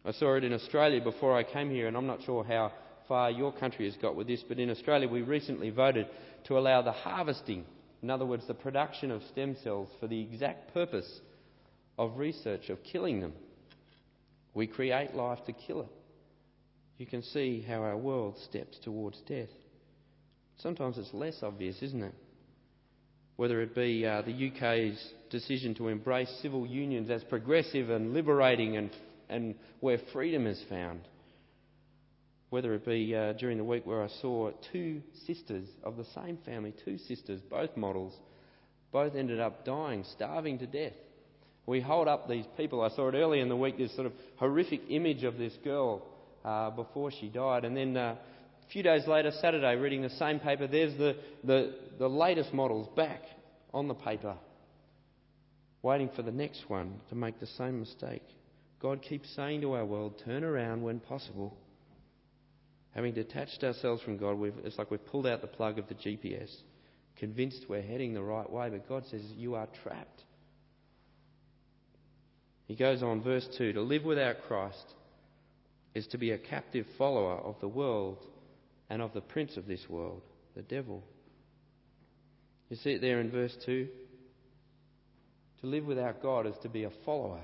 I 0.05 0.11
saw 0.11 0.35
it 0.35 0.43
in 0.43 0.53
Australia 0.53 1.01
before 1.01 1.37
I 1.37 1.43
came 1.43 1.69
here, 1.69 1.87
and 1.87 1.97
I'm 1.97 2.07
not 2.07 2.23
sure 2.23 2.43
how 2.43 2.71
far 3.07 3.29
your 3.31 3.51
country 3.51 3.85
has 3.85 3.97
got 3.97 4.15
with 4.15 4.27
this, 4.27 4.43
but 4.47 4.59
in 4.59 4.69
Australia 4.69 5.09
we 5.09 5.21
recently 5.21 5.71
voted 5.71 6.07
to 6.45 6.57
allow 6.57 6.81
the 6.81 6.91
harvesting, 6.91 7.65
in 8.01 8.09
other 8.09 8.25
words, 8.25 8.47
the 8.47 8.53
production 8.53 9.11
of 9.11 9.21
stem 9.31 9.57
cells 9.63 9.89
for 9.99 10.07
the 10.07 10.21
exact 10.21 10.73
purpose 10.73 11.19
of 11.97 12.17
research, 12.17 12.69
of 12.69 12.81
killing 12.83 13.19
them. 13.19 13.33
We 14.53 14.67
create 14.67 15.15
life 15.15 15.39
to 15.47 15.53
kill 15.53 15.81
it. 15.81 15.89
You 16.97 17.05
can 17.05 17.21
see 17.21 17.63
how 17.67 17.81
our 17.81 17.97
world 17.97 18.37
steps 18.49 18.77
towards 18.83 19.19
death. 19.27 19.49
Sometimes 20.57 20.97
it's 20.97 21.13
less 21.13 21.37
obvious, 21.43 21.81
isn't 21.81 22.03
it? 22.03 22.13
Whether 23.35 23.61
it 23.61 23.73
be 23.73 24.05
uh, 24.05 24.21
the 24.21 24.51
UK's 24.51 25.01
decision 25.29 25.75
to 25.75 25.87
embrace 25.87 26.29
civil 26.41 26.65
unions 26.65 27.09
as 27.09 27.23
progressive 27.23 27.89
and 27.89 28.13
liberating 28.13 28.75
and, 28.75 28.89
and 29.29 29.55
where 29.79 29.99
freedom 30.11 30.47
is 30.47 30.61
found. 30.69 31.01
Whether 32.49 32.73
it 32.73 32.85
be 32.85 33.15
uh, 33.15 33.33
during 33.33 33.57
the 33.57 33.63
week 33.63 33.85
where 33.85 34.03
I 34.03 34.07
saw 34.21 34.51
two 34.71 35.01
sisters 35.27 35.67
of 35.83 35.97
the 35.97 36.05
same 36.15 36.37
family, 36.45 36.73
two 36.83 36.97
sisters, 36.97 37.41
both 37.49 37.77
models, 37.77 38.13
both 38.91 39.15
ended 39.15 39.39
up 39.39 39.65
dying, 39.65 40.03
starving 40.15 40.57
to 40.59 40.65
death. 40.65 40.93
We 41.67 41.79
hold 41.79 42.07
up 42.07 42.27
these 42.27 42.45
people. 42.57 42.81
I 42.81 42.89
saw 42.89 43.09
it 43.09 43.15
early 43.15 43.39
in 43.39 43.49
the 43.49 43.55
week, 43.55 43.77
this 43.77 43.93
sort 43.93 44.07
of 44.07 44.13
horrific 44.37 44.81
image 44.89 45.23
of 45.23 45.37
this 45.37 45.53
girl 45.63 46.01
uh, 46.43 46.71
before 46.71 47.11
she 47.11 47.29
died. 47.29 47.65
And 47.65 47.77
then 47.77 47.95
uh, 47.95 48.15
a 48.67 48.71
few 48.71 48.81
days 48.81 49.05
later, 49.05 49.31
Saturday, 49.39 49.75
reading 49.75 50.01
the 50.01 50.09
same 50.09 50.39
paper, 50.39 50.65
there's 50.65 50.97
the, 50.97 51.17
the, 51.43 51.75
the 51.99 52.07
latest 52.07 52.51
models 52.53 52.87
back 52.95 53.21
on 53.71 53.87
the 53.87 53.93
paper, 53.93 54.35
waiting 55.83 56.09
for 56.15 56.23
the 56.23 56.31
next 56.31 56.67
one 56.67 56.95
to 57.09 57.15
make 57.15 57.39
the 57.39 57.45
same 57.45 57.79
mistake. 57.79 58.23
God 58.81 59.01
keeps 59.01 59.29
saying 59.35 59.61
to 59.61 59.73
our 59.73 59.85
world, 59.85 60.21
turn 60.23 60.43
around 60.43 60.81
when 60.81 60.99
possible. 60.99 61.57
Having 62.95 63.13
detached 63.13 63.63
ourselves 63.63 64.01
from 64.01 64.17
God, 64.17 64.37
it's 64.63 64.77
like 64.77 64.89
we've 64.89 65.05
pulled 65.05 65.27
out 65.27 65.41
the 65.41 65.47
plug 65.47 65.77
of 65.77 65.87
the 65.87 65.95
GPS, 65.95 66.49
convinced 67.17 67.65
we're 67.67 67.81
heading 67.81 68.13
the 68.13 68.23
right 68.23 68.49
way, 68.49 68.69
but 68.69 68.87
God 68.87 69.03
says, 69.09 69.21
You 69.35 69.55
are 69.55 69.67
trapped. 69.83 70.23
He 72.67 72.75
goes 72.75 73.03
on, 73.03 73.21
verse 73.21 73.47
2 73.57 73.73
To 73.73 73.81
live 73.81 74.05
without 74.05 74.43
Christ 74.47 74.93
is 75.93 76.07
to 76.07 76.17
be 76.17 76.31
a 76.31 76.37
captive 76.37 76.85
follower 76.97 77.37
of 77.37 77.55
the 77.61 77.67
world 77.67 78.25
and 78.89 79.01
of 79.01 79.13
the 79.13 79.21
prince 79.21 79.57
of 79.57 79.67
this 79.67 79.85
world, 79.89 80.21
the 80.55 80.61
devil. 80.61 81.03
You 82.69 82.77
see 82.77 82.91
it 82.91 83.01
there 83.01 83.19
in 83.19 83.31
verse 83.31 83.55
2? 83.65 83.87
To 85.61 85.67
live 85.67 85.85
without 85.85 86.21
God 86.21 86.47
is 86.47 86.55
to 86.61 86.69
be 86.69 86.83
a 86.83 86.91
follower. 87.05 87.41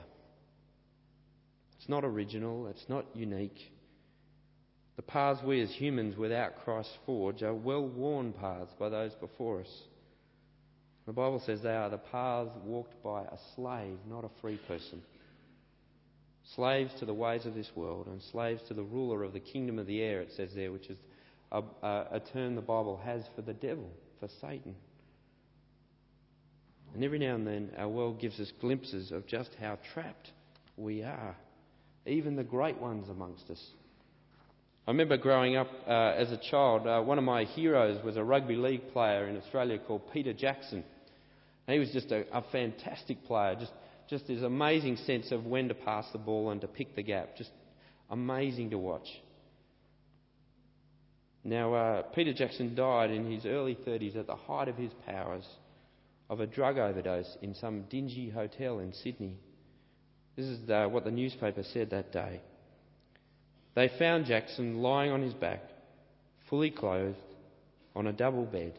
It's 1.85 1.89
not 1.91 2.03
original, 2.03 2.65
it's 2.65 2.89
not 2.89 3.05
unique. 3.13 3.71
The 4.95 5.03
paths 5.03 5.43
we 5.43 5.61
as 5.61 5.69
humans 5.69 6.17
without 6.17 6.63
Christ 6.63 6.89
forge 7.05 7.43
are 7.43 7.53
well 7.53 7.87
worn 7.87 8.33
paths 8.33 8.73
by 8.79 8.89
those 8.89 9.13
before 9.13 9.59
us. 9.59 9.83
The 11.05 11.13
Bible 11.13 11.43
says 11.45 11.61
they 11.61 11.75
are 11.75 11.91
the 11.91 11.99
paths 11.99 12.49
walked 12.63 13.03
by 13.03 13.21
a 13.21 13.37
slave, 13.53 13.99
not 14.09 14.25
a 14.25 14.41
free 14.41 14.59
person. 14.67 15.03
Slaves 16.55 16.91
to 16.97 17.05
the 17.05 17.13
ways 17.13 17.45
of 17.45 17.53
this 17.53 17.69
world 17.75 18.07
and 18.07 18.19
slaves 18.31 18.63
to 18.67 18.73
the 18.73 18.81
ruler 18.81 19.23
of 19.23 19.33
the 19.33 19.39
kingdom 19.39 19.77
of 19.77 19.85
the 19.85 20.01
air, 20.01 20.21
it 20.21 20.31
says 20.35 20.49
there, 20.55 20.71
which 20.71 20.87
is 20.87 20.97
a, 21.51 21.61
a, 21.83 22.07
a 22.13 22.21
term 22.33 22.55
the 22.55 22.61
Bible 22.61 22.99
has 23.05 23.21
for 23.35 23.43
the 23.43 23.53
devil, 23.53 23.91
for 24.19 24.27
Satan. 24.41 24.73
And 26.95 27.03
every 27.03 27.19
now 27.19 27.35
and 27.35 27.45
then, 27.45 27.73
our 27.77 27.89
world 27.89 28.19
gives 28.19 28.39
us 28.39 28.51
glimpses 28.59 29.11
of 29.11 29.27
just 29.27 29.51
how 29.61 29.77
trapped 29.93 30.31
we 30.77 31.03
are, 31.03 31.37
even 32.05 32.35
the 32.35 32.43
great 32.43 32.79
ones 32.79 33.09
amongst 33.09 33.49
us. 33.49 33.63
I 34.87 34.91
remember 34.91 35.17
growing 35.17 35.55
up 35.55 35.67
uh, 35.87 36.13
as 36.15 36.31
a 36.31 36.37
child, 36.37 36.85
uh, 36.85 37.01
one 37.01 37.17
of 37.17 37.23
my 37.23 37.45
heroes 37.45 38.03
was 38.03 38.17
a 38.17 38.23
rugby 38.23 38.55
league 38.55 38.91
player 38.93 39.27
in 39.27 39.37
Australia 39.37 39.79
called 39.79 40.11
Peter 40.13 40.33
Jackson. 40.33 40.83
And 41.67 41.73
he 41.73 41.79
was 41.79 41.91
just 41.91 42.11
a, 42.11 42.25
a 42.31 42.43
fantastic 42.51 43.25
player, 43.25 43.55
just 43.59 43.71
just 44.09 44.27
this 44.27 44.43
amazing 44.43 44.97
sense 44.97 45.31
of 45.31 45.45
when 45.45 45.67
to 45.67 45.73
pass 45.73 46.05
the 46.11 46.19
ball 46.19 46.51
and 46.51 46.61
to 46.61 46.67
pick 46.67 46.95
the 46.95 47.03
gap. 47.03 47.35
Just 47.37 47.51
amazing 48.09 48.69
to 48.71 48.77
watch. 48.77 49.07
Now, 51.43 51.73
uh, 51.73 52.01
Peter 52.13 52.33
Jackson 52.33 52.75
died 52.75 53.11
in 53.11 53.31
his 53.31 53.45
early 53.45 53.77
30s 53.87 54.15
at 54.15 54.27
the 54.27 54.35
height 54.35 54.67
of 54.67 54.75
his 54.75 54.91
powers 55.05 55.45
of 56.29 56.39
a 56.39 56.47
drug 56.47 56.77
overdose 56.77 57.37
in 57.41 57.53
some 57.53 57.83
dingy 57.83 58.29
hotel 58.29 58.79
in 58.79 58.93
Sydney. 58.93 59.37
This 60.35 60.45
is 60.45 60.69
uh, 60.69 60.87
what 60.89 61.05
the 61.05 61.11
newspaper 61.11 61.63
said 61.73 61.91
that 61.91 62.11
day. 62.11 62.41
They 63.75 63.89
found 63.99 64.25
Jackson 64.25 64.81
lying 64.81 65.11
on 65.11 65.21
his 65.21 65.33
back, 65.33 65.61
fully 66.49 66.71
clothed, 66.71 67.17
on 67.95 68.07
a 68.07 68.13
double 68.13 68.45
bed, 68.45 68.77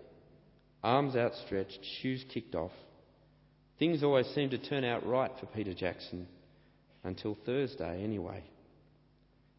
arms 0.83 1.17
outstretched, 1.17 1.79
shoes 2.01 2.25
kicked 2.33 2.55
off, 2.55 2.73
Things 3.79 4.03
always 4.03 4.27
seem 4.29 4.51
to 4.51 4.59
turn 4.59 4.85
out 4.85 5.07
right 5.07 5.31
for 5.39 5.47
Peter 5.47 5.75
Jackson 5.75 6.27
until 7.05 7.37
Thursday, 7.45 8.03
anyway. 8.03 8.43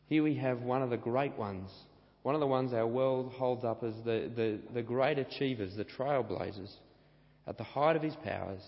Here 0.08 0.24
we 0.24 0.36
have 0.36 0.62
one 0.62 0.82
of 0.82 0.90
the 0.90 0.98
great 0.98 1.38
ones, 1.38 1.70
one 2.24 2.34
of 2.34 2.42
the 2.42 2.48
ones 2.48 2.74
our 2.74 2.88
world 2.88 3.32
holds 3.34 3.64
up 3.64 3.84
as 3.84 3.94
the, 4.06 4.32
the, 4.36 4.60
the 4.74 4.82
great 4.82 5.20
achievers, 5.20 5.76
the 5.76 5.86
trailblazers, 5.86 6.72
at 7.46 7.58
the 7.58 7.64
height 7.64 7.96
of 7.96 8.02
his 8.02 8.16
powers, 8.24 8.62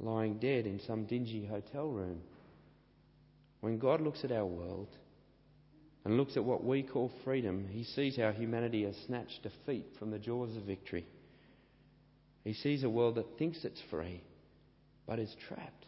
lying 0.00 0.38
dead 0.38 0.66
in 0.66 0.80
some 0.86 1.04
dingy 1.04 1.46
hotel 1.46 1.88
room. 1.88 2.20
When 3.60 3.78
God 3.78 4.00
looks 4.00 4.24
at 4.24 4.32
our 4.32 4.46
world 4.46 4.88
and 6.04 6.16
looks 6.16 6.36
at 6.36 6.44
what 6.44 6.64
we 6.64 6.82
call 6.82 7.10
freedom, 7.24 7.66
he 7.70 7.84
sees 7.84 8.16
how 8.16 8.32
humanity 8.32 8.84
has 8.84 8.96
snatched 9.06 9.42
defeat 9.42 9.86
from 9.98 10.10
the 10.10 10.18
jaws 10.18 10.56
of 10.56 10.64
victory. 10.64 11.06
He 12.44 12.54
sees 12.54 12.84
a 12.84 12.90
world 12.90 13.16
that 13.16 13.38
thinks 13.38 13.64
it's 13.64 13.82
free 13.90 14.22
but 15.06 15.18
is 15.18 15.34
trapped. 15.48 15.86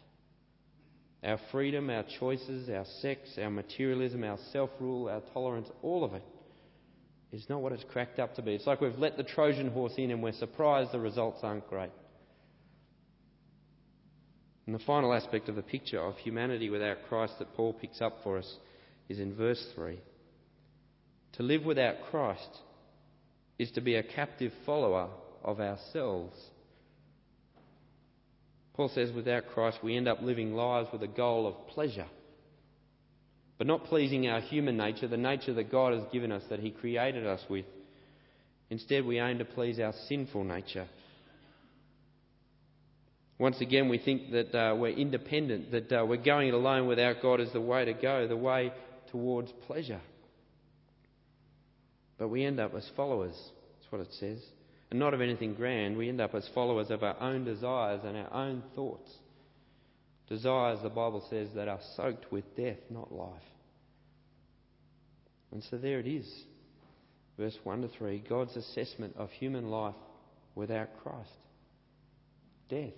Our 1.23 1.39
freedom, 1.51 1.89
our 1.89 2.05
choices, 2.19 2.69
our 2.69 2.85
sex, 3.01 3.37
our 3.37 3.49
materialism, 3.49 4.23
our 4.23 4.37
self 4.53 4.69
rule, 4.79 5.09
our 5.09 5.21
tolerance, 5.33 5.67
all 5.81 6.05
of 6.05 6.13
it 6.13 6.23
is 7.31 7.47
not 7.49 7.61
what 7.61 7.73
it's 7.73 7.83
cracked 7.83 8.19
up 8.19 8.35
to 8.35 8.41
be. 8.41 8.55
It's 8.55 8.65
like 8.65 8.81
we've 8.81 8.97
let 8.97 9.17
the 9.17 9.23
Trojan 9.23 9.69
horse 9.71 9.93
in 9.97 10.11
and 10.11 10.23
we're 10.23 10.31
surprised 10.31 10.91
the 10.91 10.99
results 10.99 11.39
aren't 11.43 11.67
great. 11.69 11.91
And 14.69 14.79
the 14.79 14.85
final 14.85 15.13
aspect 15.13 15.49
of 15.49 15.55
the 15.55 15.63
picture 15.63 15.99
of 15.99 16.15
humanity 16.17 16.69
without 16.69 17.07
Christ 17.09 17.39
that 17.39 17.55
Paul 17.55 17.73
picks 17.73 18.01
up 18.01 18.19
for 18.21 18.37
us 18.37 18.57
is 19.09 19.19
in 19.19 19.35
verse 19.35 19.65
3. 19.73 19.97
To 21.33 21.43
live 21.43 21.65
without 21.65 21.95
Christ 22.11 22.59
is 23.57 23.71
to 23.71 23.81
be 23.81 23.95
a 23.95 24.03
captive 24.03 24.53
follower 24.67 25.09
of 25.43 25.59
ourselves 25.59 26.35
Paul 28.79 28.87
says 28.95 29.11
without 29.11 29.47
Christ, 29.47 29.79
we 29.83 29.97
end 29.97 30.07
up 30.07 30.21
living 30.21 30.53
lives 30.53 30.87
with 30.93 31.03
a 31.03 31.07
goal 31.07 31.45
of 31.45 31.67
pleasure, 31.67 32.07
but 33.57 33.67
not 33.67 33.83
pleasing 33.83 34.29
our 34.29 34.39
human 34.39 34.77
nature, 34.77 35.05
the 35.05 35.17
nature 35.17 35.53
that 35.55 35.69
God 35.69 35.91
has 35.91 36.03
given 36.13 36.31
us, 36.31 36.43
that 36.49 36.61
He 36.61 36.71
created 36.71 37.27
us 37.27 37.41
with. 37.49 37.65
Instead, 38.69 39.03
we 39.03 39.19
aim 39.19 39.39
to 39.39 39.43
please 39.43 39.81
our 39.81 39.91
sinful 40.07 40.45
nature. 40.45 40.87
Once 43.39 43.59
again, 43.61 43.89
we 43.89 43.97
think 43.97 44.31
that 44.31 44.53
uh, 44.53 44.75
we're 44.75 44.95
independent, 44.95 45.71
that 45.71 45.91
uh, 45.91 46.05
we're 46.05 46.17
going 46.17 46.49
it 46.49 46.53
alone 46.53 46.87
without 46.87 47.21
God 47.21 47.39
is 47.39 47.51
the 47.53 47.61
way 47.61 47.85
to 47.85 47.93
go, 47.93 48.27
the 48.27 48.37
way 48.37 48.71
towards 49.11 49.51
pleasure. 49.65 50.01
But 52.17 52.27
we 52.27 52.45
end 52.45 52.59
up 52.59 52.75
as 52.75 52.87
followers. 52.95 53.35
That's 53.79 53.91
what 53.91 54.01
it 54.01 54.13
says 54.19 54.39
and 54.89 54.99
not 54.99 55.13
of 55.13 55.21
anything 55.21 55.53
grand, 55.53 55.97
we 55.97 56.09
end 56.09 56.19
up 56.19 56.33
as 56.33 56.47
followers 56.53 56.89
of 56.89 57.03
our 57.03 57.19
own 57.21 57.45
desires 57.45 58.01
and 58.03 58.17
our 58.17 58.33
own 58.33 58.63
thoughts. 58.75 59.11
Desires, 60.27 60.79
the 60.81 60.89
Bible 60.89 61.25
says, 61.29 61.49
that 61.55 61.67
are 61.67 61.79
soaked 61.95 62.31
with 62.31 62.55
death, 62.55 62.77
not 62.89 63.11
life. 63.11 63.41
And 65.51 65.63
so 65.69 65.77
there 65.77 65.99
it 65.99 66.07
is. 66.07 66.27
Verse 67.37 67.57
1 67.63 67.81
to 67.81 67.87
3 67.87 68.23
God's 68.27 68.55
assessment 68.55 69.15
of 69.17 69.29
human 69.31 69.69
life 69.69 69.95
without 70.55 70.89
Christ 71.03 71.29
death. 72.69 72.93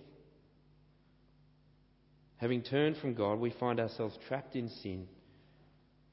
Having 2.42 2.64
turned 2.64 2.98
from 2.98 3.14
God, 3.14 3.40
we 3.40 3.52
find 3.52 3.80
ourselves 3.80 4.18
trapped 4.28 4.56
in 4.56 4.68
sin, 4.68 5.08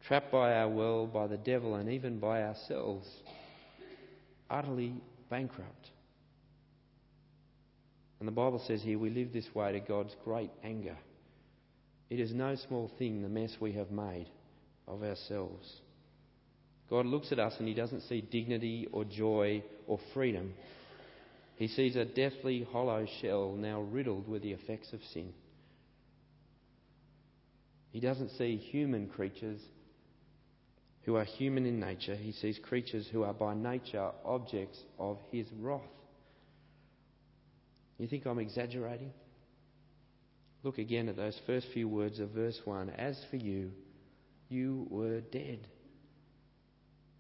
trapped 0.07 0.31
by 0.31 0.53
our 0.53 0.69
world, 0.69 1.11
by 1.11 1.27
the 1.27 1.39
devil, 1.39 1.77
and 1.77 1.89
even 1.89 2.19
by 2.19 2.43
ourselves, 2.43 3.09
utterly 4.51 4.93
bankrupt. 5.31 5.89
And 8.21 8.29
the 8.29 8.33
Bible 8.33 8.63
says 8.67 8.83
here 8.83 8.99
we 8.99 9.09
live 9.09 9.33
this 9.33 9.55
way 9.55 9.73
to 9.73 9.81
God's 9.81 10.15
great 10.23 10.51
anger. 10.63 10.99
It 12.11 12.21
is 12.21 12.35
no 12.35 12.57
small 12.57 12.91
thing 12.99 13.23
the 13.23 13.29
mess 13.31 13.57
we 13.59 13.73
have 13.73 13.91
made 13.91 14.29
of 14.87 15.03
ourselves. 15.03 15.81
God 16.91 17.07
looks 17.07 17.33
at 17.33 17.39
us 17.39 17.55
and 17.59 17.67
He 17.67 17.75
doesn't 17.75 18.03
see 18.03 18.21
dignity 18.21 18.87
or 18.93 19.07
joy 19.07 19.63
or 19.87 19.99
freedom. 20.13 20.53
He 21.57 21.69
sees 21.69 21.97
a 21.97 22.05
deathly 22.05 22.67
hollow 22.71 23.07
shell 23.23 23.55
now 23.57 23.81
riddled 23.81 24.29
with 24.29 24.43
the 24.43 24.53
effects 24.53 24.93
of 24.93 25.01
sin. 25.15 25.33
He 27.93 28.01
doesn't 28.01 28.31
see 28.31 28.57
human 28.57 29.09
creatures 29.09 29.61
who 31.03 31.17
are 31.17 31.25
human 31.25 31.65
in 31.65 31.81
nature. 31.81 32.15
He 32.15 32.33
sees 32.33 32.59
creatures 32.63 33.09
who 33.11 33.23
are 33.23 33.33
by 33.33 33.55
nature 33.55 34.11
objects 34.25 34.79
of 34.99 35.19
his 35.31 35.47
wrath. 35.59 35.81
You 37.99 38.07
think 38.07 38.27
I'm 38.27 38.39
exaggerating? 38.39 39.13
Look 40.63 40.79
again 40.79 41.09
at 41.09 41.17
those 41.17 41.39
first 41.47 41.67
few 41.73 41.89
words 41.89 42.21
of 42.21 42.31
verse 42.31 42.61
1. 42.65 42.91
As 42.91 43.19
for 43.31 43.37
you, 43.37 43.71
you 44.49 44.87
were 44.91 45.21
dead. 45.21 45.67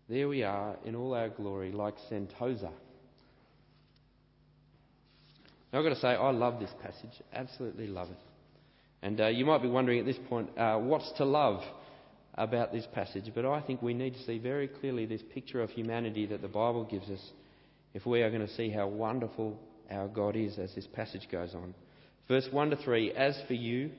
There 0.08 0.28
we 0.28 0.42
are 0.42 0.76
in 0.84 0.94
all 0.94 1.14
our 1.14 1.28
glory, 1.28 1.72
like 1.72 1.94
Sentosa. 2.10 2.70
Now, 5.72 5.78
I've 5.80 5.84
got 5.84 5.90
to 5.90 6.00
say, 6.00 6.08
I 6.08 6.30
love 6.30 6.60
this 6.60 6.72
passage. 6.82 7.22
Absolutely 7.32 7.86
love 7.86 8.08
it. 8.10 8.18
And 9.02 9.20
uh, 9.20 9.28
you 9.28 9.44
might 9.44 9.62
be 9.62 9.68
wondering 9.68 10.00
at 10.00 10.06
this 10.06 10.18
point, 10.28 10.50
uh, 10.58 10.76
what's 10.78 11.10
to 11.18 11.24
love 11.24 11.62
about 12.34 12.72
this 12.72 12.86
passage? 12.94 13.30
But 13.34 13.44
I 13.44 13.60
think 13.60 13.80
we 13.80 13.94
need 13.94 14.14
to 14.14 14.22
see 14.24 14.38
very 14.38 14.68
clearly 14.68 15.06
this 15.06 15.22
picture 15.32 15.62
of 15.62 15.70
humanity 15.70 16.26
that 16.26 16.42
the 16.42 16.48
Bible 16.48 16.84
gives 16.84 17.08
us 17.08 17.20
if 17.94 18.06
we 18.06 18.22
are 18.22 18.30
going 18.30 18.46
to 18.46 18.54
see 18.54 18.70
how 18.70 18.88
wonderful 18.88 19.58
our 19.90 20.08
God 20.08 20.36
is 20.36 20.58
as 20.58 20.74
this 20.74 20.86
passage 20.92 21.28
goes 21.30 21.54
on. 21.54 21.74
Verse 22.26 22.46
1 22.50 22.70
to 22.70 22.76
3 22.76 23.12
As 23.12 23.40
for 23.46 23.54
you, 23.54 23.90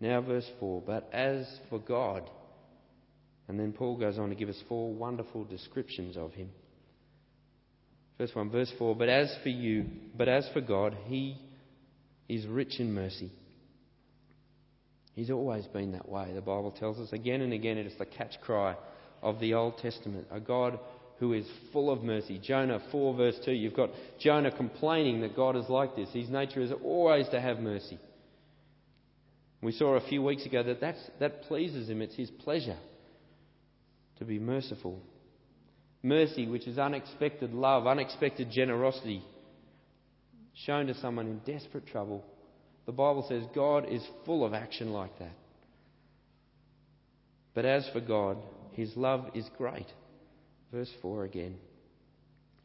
now 0.00 0.20
verse 0.20 0.48
4, 0.60 0.82
but 0.86 1.08
as 1.12 1.46
for 1.68 1.78
God. 1.78 2.30
And 3.48 3.60
then 3.60 3.72
Paul 3.72 3.96
goes 3.96 4.18
on 4.18 4.30
to 4.30 4.34
give 4.34 4.48
us 4.48 4.60
four 4.68 4.92
wonderful 4.92 5.44
descriptions 5.44 6.16
of 6.16 6.32
him. 6.32 6.50
Verse 8.18 8.30
1, 8.32 8.50
verse 8.50 8.72
4 8.78 8.96
But 8.96 9.08
as 9.08 9.34
for 9.42 9.50
you, 9.50 9.86
but 10.16 10.28
as 10.28 10.48
for 10.52 10.60
God, 10.60 10.96
He 11.04 11.36
is 12.28 12.46
rich 12.46 12.80
in 12.80 12.92
mercy. 12.92 13.30
He's 15.16 15.30
always 15.30 15.66
been 15.66 15.92
that 15.92 16.08
way, 16.08 16.30
the 16.34 16.42
Bible 16.42 16.70
tells 16.70 16.98
us. 16.98 17.10
Again 17.12 17.40
and 17.40 17.54
again, 17.54 17.78
it 17.78 17.86
is 17.86 17.98
the 17.98 18.04
catch 18.04 18.38
cry 18.42 18.76
of 19.22 19.40
the 19.40 19.54
Old 19.54 19.78
Testament. 19.78 20.26
A 20.30 20.38
God 20.38 20.78
who 21.18 21.32
is 21.32 21.46
full 21.72 21.90
of 21.90 22.02
mercy. 22.02 22.38
Jonah 22.38 22.80
4, 22.92 23.16
verse 23.16 23.36
2, 23.42 23.52
you've 23.52 23.74
got 23.74 23.88
Jonah 24.20 24.54
complaining 24.54 25.22
that 25.22 25.34
God 25.34 25.56
is 25.56 25.70
like 25.70 25.96
this. 25.96 26.10
His 26.12 26.28
nature 26.28 26.60
is 26.60 26.70
always 26.84 27.26
to 27.30 27.40
have 27.40 27.58
mercy. 27.60 27.98
We 29.62 29.72
saw 29.72 29.94
a 29.94 30.06
few 30.06 30.22
weeks 30.22 30.44
ago 30.44 30.62
that 30.62 30.96
that 31.18 31.42
pleases 31.44 31.88
him, 31.88 32.02
it's 32.02 32.14
his 32.14 32.30
pleasure 32.30 32.76
to 34.18 34.24
be 34.26 34.38
merciful. 34.38 35.00
Mercy, 36.02 36.46
which 36.46 36.66
is 36.66 36.78
unexpected 36.78 37.54
love, 37.54 37.86
unexpected 37.86 38.50
generosity, 38.50 39.22
shown 40.52 40.88
to 40.88 40.94
someone 41.00 41.26
in 41.26 41.38
desperate 41.38 41.86
trouble. 41.86 42.22
The 42.86 42.92
Bible 42.92 43.26
says 43.28 43.42
God 43.54 43.86
is 43.90 44.02
full 44.24 44.44
of 44.44 44.54
action 44.54 44.92
like 44.92 45.18
that. 45.18 45.34
But 47.54 47.64
as 47.64 47.88
for 47.92 48.00
God, 48.00 48.38
his 48.72 48.96
love 48.96 49.30
is 49.34 49.44
great. 49.58 49.86
Verse 50.72 50.90
4 51.02 51.24
again. 51.24 51.56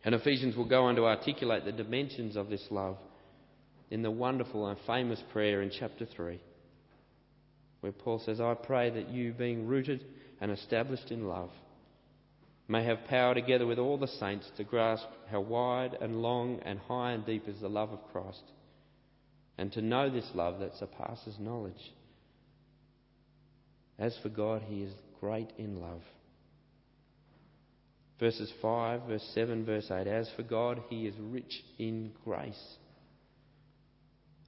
And 0.03 0.15
Ephesians 0.15 0.55
will 0.55 0.67
go 0.67 0.83
on 0.85 0.95
to 0.95 1.05
articulate 1.05 1.65
the 1.65 1.71
dimensions 1.71 2.35
of 2.35 2.49
this 2.49 2.65
love 2.69 2.97
in 3.89 4.01
the 4.01 4.11
wonderful 4.11 4.67
and 4.67 4.77
famous 4.87 5.21
prayer 5.31 5.61
in 5.61 5.71
chapter 5.77 6.05
3, 6.05 6.39
where 7.81 7.91
Paul 7.91 8.21
says, 8.25 8.39
I 8.39 8.53
pray 8.53 8.89
that 8.89 9.09
you, 9.09 9.33
being 9.33 9.67
rooted 9.67 10.03
and 10.39 10.51
established 10.51 11.11
in 11.11 11.27
love, 11.27 11.51
may 12.67 12.83
have 12.85 13.05
power 13.09 13.33
together 13.33 13.67
with 13.67 13.79
all 13.79 13.97
the 13.97 14.07
saints 14.07 14.49
to 14.57 14.63
grasp 14.63 15.05
how 15.29 15.41
wide 15.41 15.97
and 16.01 16.21
long 16.21 16.59
and 16.63 16.79
high 16.79 17.11
and 17.11 17.25
deep 17.25 17.47
is 17.47 17.59
the 17.59 17.67
love 17.67 17.91
of 17.91 17.99
Christ, 18.11 18.43
and 19.61 19.71
to 19.73 19.81
know 19.81 20.09
this 20.09 20.27
love 20.33 20.57
that 20.59 20.75
surpasses 20.77 21.35
knowledge. 21.39 21.93
As 23.99 24.17
for 24.23 24.29
God, 24.29 24.63
He 24.67 24.81
is 24.81 24.91
great 25.19 25.51
in 25.55 25.79
love. 25.79 26.01
Verses 28.19 28.51
5, 28.59 29.03
verse 29.03 29.31
7, 29.35 29.63
verse 29.63 29.91
8. 29.91 30.07
As 30.07 30.27
for 30.35 30.41
God, 30.41 30.81
He 30.89 31.05
is 31.05 31.13
rich 31.19 31.63
in 31.77 32.11
grace. 32.25 32.59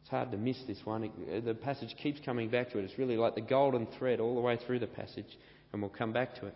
It's 0.01 0.09
hard 0.09 0.31
to 0.31 0.37
miss 0.37 0.57
this 0.65 0.79
one. 0.83 1.03
Uh, 1.03 1.41
the 1.41 1.53
passage 1.53 1.95
keeps 2.01 2.19
coming 2.25 2.49
back 2.49 2.71
to 2.71 2.79
it. 2.79 2.85
It's 2.85 2.97
really 2.97 3.15
like 3.15 3.35
the 3.35 3.41
golden 3.41 3.85
thread 3.99 4.19
all 4.19 4.33
the 4.33 4.41
way 4.41 4.57
through 4.65 4.79
the 4.79 4.87
passage, 4.87 5.37
and 5.71 5.81
we'll 5.83 5.91
come 5.91 6.11
back 6.11 6.33
to 6.39 6.47
it 6.47 6.55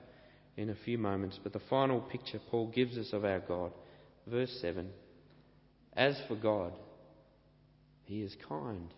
in 0.58 0.72
a 0.72 0.76
few 0.84 0.98
moments. 0.98 1.40
But 1.44 1.54
the 1.54 1.62
final 1.70 2.02
picture 2.02 2.40
Paul 2.50 2.72
gives 2.74 2.98
us 2.98 3.14
of 3.14 3.24
our 3.24 3.40
God, 3.40 3.72
verse 4.26 4.58
7 4.62 4.90
As 5.96 6.20
for 6.28 6.36
God, 6.36 6.74
He 8.08 8.22
is 8.22 8.34
kind. 8.48 8.94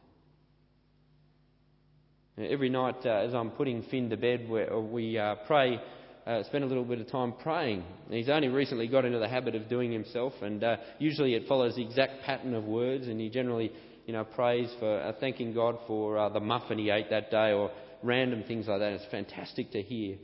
Every 2.38 2.70
night, 2.70 2.98
uh, 3.06 3.10
as 3.10 3.34
I'm 3.34 3.50
putting 3.50 3.82
Finn 3.84 4.12
to 4.12 4.18
bed, 4.18 4.48
we 4.48 5.18
uh, 5.18 5.36
pray, 5.48 5.82
uh, 6.28 6.44
spend 6.44 6.64
a 6.64 6.68
little 6.68 6.86
bit 6.86 7.02
of 7.02 7.10
time 7.10 7.34
praying. 7.42 7.84
He's 8.12 8.30
only 8.30 8.50
recently 8.50 8.88
got 8.88 9.06
into 9.06 9.18
the 9.18 9.28
habit 9.28 9.56
of 9.56 9.68
doing 9.68 9.92
himself, 9.92 10.34
and 10.44 10.64
uh, 10.64 10.78
usually 11.00 11.34
it 11.34 11.48
follows 11.48 11.76
the 11.76 11.82
exact 11.82 12.22
pattern 12.22 12.54
of 12.54 12.66
words, 12.66 13.08
and 13.08 13.20
he 13.20 13.30
generally, 13.30 13.72
you 14.06 14.14
know, 14.14 14.24
prays 14.24 14.70
for 14.80 15.02
uh, 15.02 15.12
thanking 15.20 15.56
God 15.56 15.80
for 15.88 16.20
uh, 16.20 16.30
the 16.30 16.40
muffin 16.40 16.78
he 16.78 16.92
ate 16.92 17.10
that 17.10 17.32
day 17.32 17.52
or 17.52 17.72
random 18.04 18.44
things 18.44 18.68
like 18.68 18.80
that. 18.80 18.94
It's 18.94 19.06
fantastic 19.10 19.72
to 19.72 19.82
hear. 19.82 20.18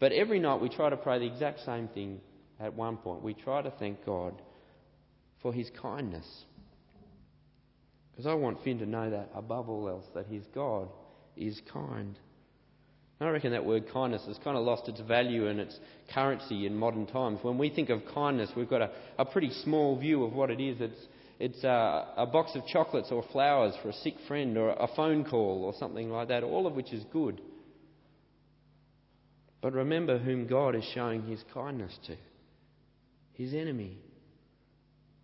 But 0.00 0.12
every 0.12 0.38
night 0.38 0.62
we 0.62 0.70
try 0.70 0.88
to 0.88 0.96
pray 0.96 1.18
the 1.18 1.26
exact 1.26 1.60
same 1.66 1.88
thing 1.88 2.20
at 2.58 2.72
one 2.72 2.96
point. 2.96 3.22
We 3.22 3.34
try 3.34 3.60
to 3.60 3.70
thank 3.72 4.06
God 4.06 4.40
for 5.42 5.52
his 5.52 5.70
kindness. 5.80 6.26
Because 8.20 8.32
I 8.32 8.34
want 8.34 8.62
Finn 8.62 8.78
to 8.80 8.86
know 8.86 9.08
that 9.08 9.30
above 9.34 9.70
all 9.70 9.88
else, 9.88 10.04
that 10.14 10.26
his 10.26 10.44
God 10.54 10.90
is 11.38 11.58
kind. 11.72 12.18
And 13.18 13.26
I 13.26 13.32
reckon 13.32 13.52
that 13.52 13.64
word 13.64 13.84
kindness 13.90 14.26
has 14.26 14.36
kind 14.44 14.58
of 14.58 14.62
lost 14.62 14.90
its 14.90 15.00
value 15.00 15.46
and 15.46 15.58
its 15.58 15.74
currency 16.12 16.66
in 16.66 16.76
modern 16.76 17.06
times. 17.06 17.38
When 17.40 17.56
we 17.56 17.70
think 17.70 17.88
of 17.88 18.02
kindness, 18.12 18.50
we've 18.54 18.68
got 18.68 18.82
a, 18.82 18.90
a 19.18 19.24
pretty 19.24 19.48
small 19.64 19.98
view 19.98 20.22
of 20.22 20.34
what 20.34 20.50
it 20.50 20.60
is. 20.60 20.82
It's, 20.82 21.06
it's 21.38 21.64
a, 21.64 22.08
a 22.18 22.26
box 22.26 22.50
of 22.56 22.66
chocolates 22.66 23.10
or 23.10 23.24
flowers 23.32 23.72
for 23.80 23.88
a 23.88 23.94
sick 23.94 24.16
friend 24.28 24.58
or 24.58 24.68
a 24.68 24.88
phone 24.94 25.24
call 25.24 25.64
or 25.64 25.72
something 25.78 26.10
like 26.10 26.28
that, 26.28 26.42
all 26.42 26.66
of 26.66 26.74
which 26.74 26.92
is 26.92 27.02
good. 27.14 27.40
But 29.62 29.72
remember 29.72 30.18
whom 30.18 30.46
God 30.46 30.74
is 30.74 30.84
showing 30.92 31.22
his 31.22 31.42
kindness 31.54 31.98
to 32.06 32.16
his 33.32 33.54
enemy, 33.54 33.96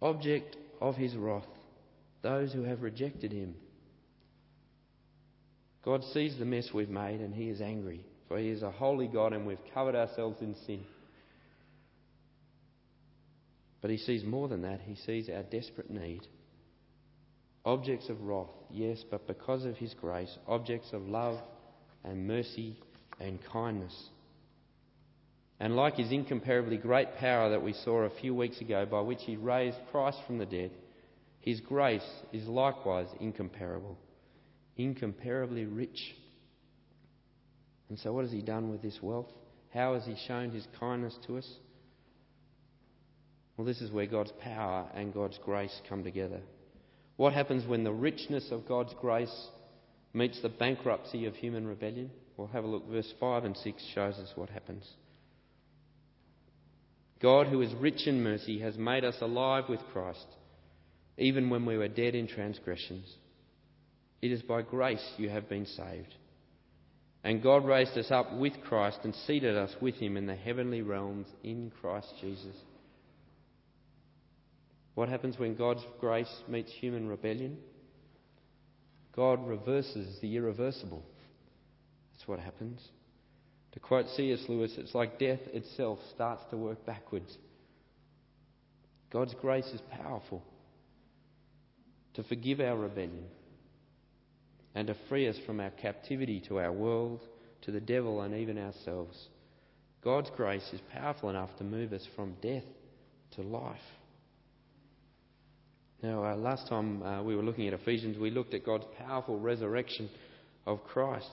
object 0.00 0.56
of 0.80 0.96
his 0.96 1.14
wrath, 1.14 1.44
those 2.26 2.52
who 2.52 2.64
have 2.64 2.82
rejected 2.82 3.30
him. 3.30 3.54
God 5.84 6.02
sees 6.12 6.36
the 6.36 6.44
mess 6.44 6.70
we've 6.74 6.88
made 6.88 7.20
and 7.20 7.32
he 7.32 7.48
is 7.48 7.60
angry, 7.60 8.04
for 8.26 8.36
he 8.36 8.48
is 8.48 8.64
a 8.64 8.70
holy 8.72 9.06
God 9.06 9.32
and 9.32 9.46
we've 9.46 9.58
covered 9.72 9.94
ourselves 9.94 10.40
in 10.40 10.56
sin. 10.66 10.82
But 13.80 13.92
he 13.92 13.96
sees 13.96 14.24
more 14.24 14.48
than 14.48 14.62
that, 14.62 14.80
he 14.80 14.96
sees 14.96 15.28
our 15.28 15.44
desperate 15.44 15.88
need. 15.88 16.22
Objects 17.64 18.08
of 18.08 18.20
wrath, 18.20 18.50
yes, 18.72 19.04
but 19.08 19.28
because 19.28 19.64
of 19.64 19.76
his 19.76 19.94
grace, 19.94 20.36
objects 20.48 20.92
of 20.92 21.02
love 21.06 21.38
and 22.02 22.26
mercy 22.26 22.76
and 23.20 23.38
kindness. 23.52 23.94
And 25.60 25.76
like 25.76 25.94
his 25.94 26.10
incomparably 26.10 26.76
great 26.76 27.14
power 27.18 27.50
that 27.50 27.62
we 27.62 27.72
saw 27.72 28.00
a 28.00 28.20
few 28.20 28.34
weeks 28.34 28.60
ago, 28.60 28.84
by 28.84 29.00
which 29.00 29.22
he 29.22 29.36
raised 29.36 29.78
Christ 29.92 30.18
from 30.26 30.38
the 30.38 30.46
dead, 30.46 30.72
his 31.46 31.61
grace 31.61 32.02
is 32.32 32.48
likewise 32.48 33.06
incomparable, 33.20 33.96
incomparably 34.76 35.64
rich. 35.64 36.16
And 37.88 37.96
so, 38.00 38.12
what 38.12 38.24
has 38.24 38.32
he 38.32 38.42
done 38.42 38.68
with 38.68 38.82
this 38.82 38.98
wealth? 39.00 39.32
How 39.72 39.94
has 39.94 40.04
he 40.04 40.16
shown 40.26 40.50
his 40.50 40.66
kindness 40.80 41.16
to 41.28 41.38
us? 41.38 41.48
Well, 43.56 43.64
this 43.64 43.80
is 43.80 43.92
where 43.92 44.06
God's 44.06 44.32
power 44.42 44.88
and 44.92 45.14
God's 45.14 45.38
grace 45.44 45.80
come 45.88 46.02
together. 46.02 46.40
What 47.16 47.32
happens 47.32 47.64
when 47.64 47.85
the 47.85 47.92
richness 47.92 48.50
of 48.50 48.66
God's 48.66 48.92
grace 49.00 49.48
meets 50.12 50.42
the 50.42 50.48
bankruptcy 50.48 51.26
of 51.26 51.37
human 51.37 51.66
rebellion? 51.68 52.11
We'll 52.37 52.48
have 52.48 52.64
a 52.64 52.66
look. 52.66 52.90
Verse 52.90 53.14
5 53.20 53.44
and 53.44 53.56
6 53.56 53.85
shows 53.94 54.14
us 54.14 54.32
what 54.35 54.50
happens. 54.50 54.85
God, 57.22 57.46
who 57.46 57.62
is 57.62 57.72
rich 57.74 58.09
in 58.09 58.22
mercy, 58.22 58.59
has 58.59 58.76
made 58.76 59.04
us 59.04 59.16
alive 59.20 59.64
with 59.68 59.80
Christ, 59.92 60.26
even 61.18 61.50
when 61.50 61.64
we 61.64 61.76
were 61.76 61.88
dead 61.88 62.14
in 62.14 62.26
transgressions. 62.26 63.07
It 64.22 64.33
is 64.33 64.42
by 64.42 64.62
grace 64.62 65.05
you 65.16 65.29
have 65.29 65.48
been 65.48 65.66
saved. 65.66 66.14
And 67.24 67.42
God 67.42 67.64
raised 67.64 67.98
us 67.98 68.11
up 68.11 68.33
with 68.35 68.52
Christ 68.64 69.00
and 69.05 69.14
seated 69.26 69.57
us 69.57 69.74
with 69.81 69.96
him 69.96 70.16
in 70.16 70.26
the 70.26 70.37
heavenly 70.37 70.83
realms 70.83 71.26
in 71.42 71.72
Christ 71.81 72.12
Jesus. 72.20 72.57
What 74.94 75.09
happens 75.09 75.38
when 75.38 75.57
God's 75.57 75.85
grace 76.00 76.33
meets 76.48 76.72
human 76.72 77.09
rebellion? 77.09 77.59
God 79.14 79.46
reverses 79.46 80.18
the 80.20 80.37
irreversible. 80.37 81.02
That's 82.12 82.29
what 82.29 82.38
happens. 82.38 82.81
To 83.72 83.81
quote 83.81 84.07
C.S. 84.16 84.44
Lewis, 84.48 84.72
it's 84.79 84.94
like 84.94 85.18
death 85.18 85.40
itself 85.52 85.98
starts 86.14 86.42
to 86.50 86.57
work 86.57 86.87
backwards. 86.87 87.37
God's 89.12 89.35
grace 89.35 89.66
is 89.66 89.81
powerful. 89.90 90.42
To 92.16 92.22
forgive 92.24 92.61
our 92.61 92.76
rebellion, 92.76 93.26
and 94.74 94.88
to 94.88 94.96
free 95.09 95.29
us 95.29 95.37
from 95.46 95.61
our 95.61 95.70
captivity 95.70 96.42
to 96.48 96.59
our 96.59 96.72
world, 96.72 97.20
to 97.62 97.70
the 97.70 97.81
devil, 97.81 98.22
and 98.22 98.35
even 98.35 98.59
ourselves. 98.59 99.29
God's 100.02 100.31
grace 100.37 100.68
is 100.72 100.81
powerful 100.92 101.31
enough 101.31 101.50
to 101.59 101.64
move 101.64 101.92
us 101.92 102.07
from 102.14 102.37
death 102.42 102.64
to 103.33 103.42
life. 103.42 103.76
Now, 106.02 106.24
uh, 106.24 106.37
last 106.37 106.68
time 106.68 107.02
uh, 107.02 107.22
we 107.22 107.35
were 107.35 107.42
looking 107.42 107.66
at 107.68 107.74
Ephesians, 107.74 108.18
we 108.18 108.31
looked 108.31 108.55
at 108.55 108.64
God's 108.64 108.85
powerful 108.98 109.38
resurrection 109.38 110.09
of 110.66 110.85
Christ. 110.85 111.31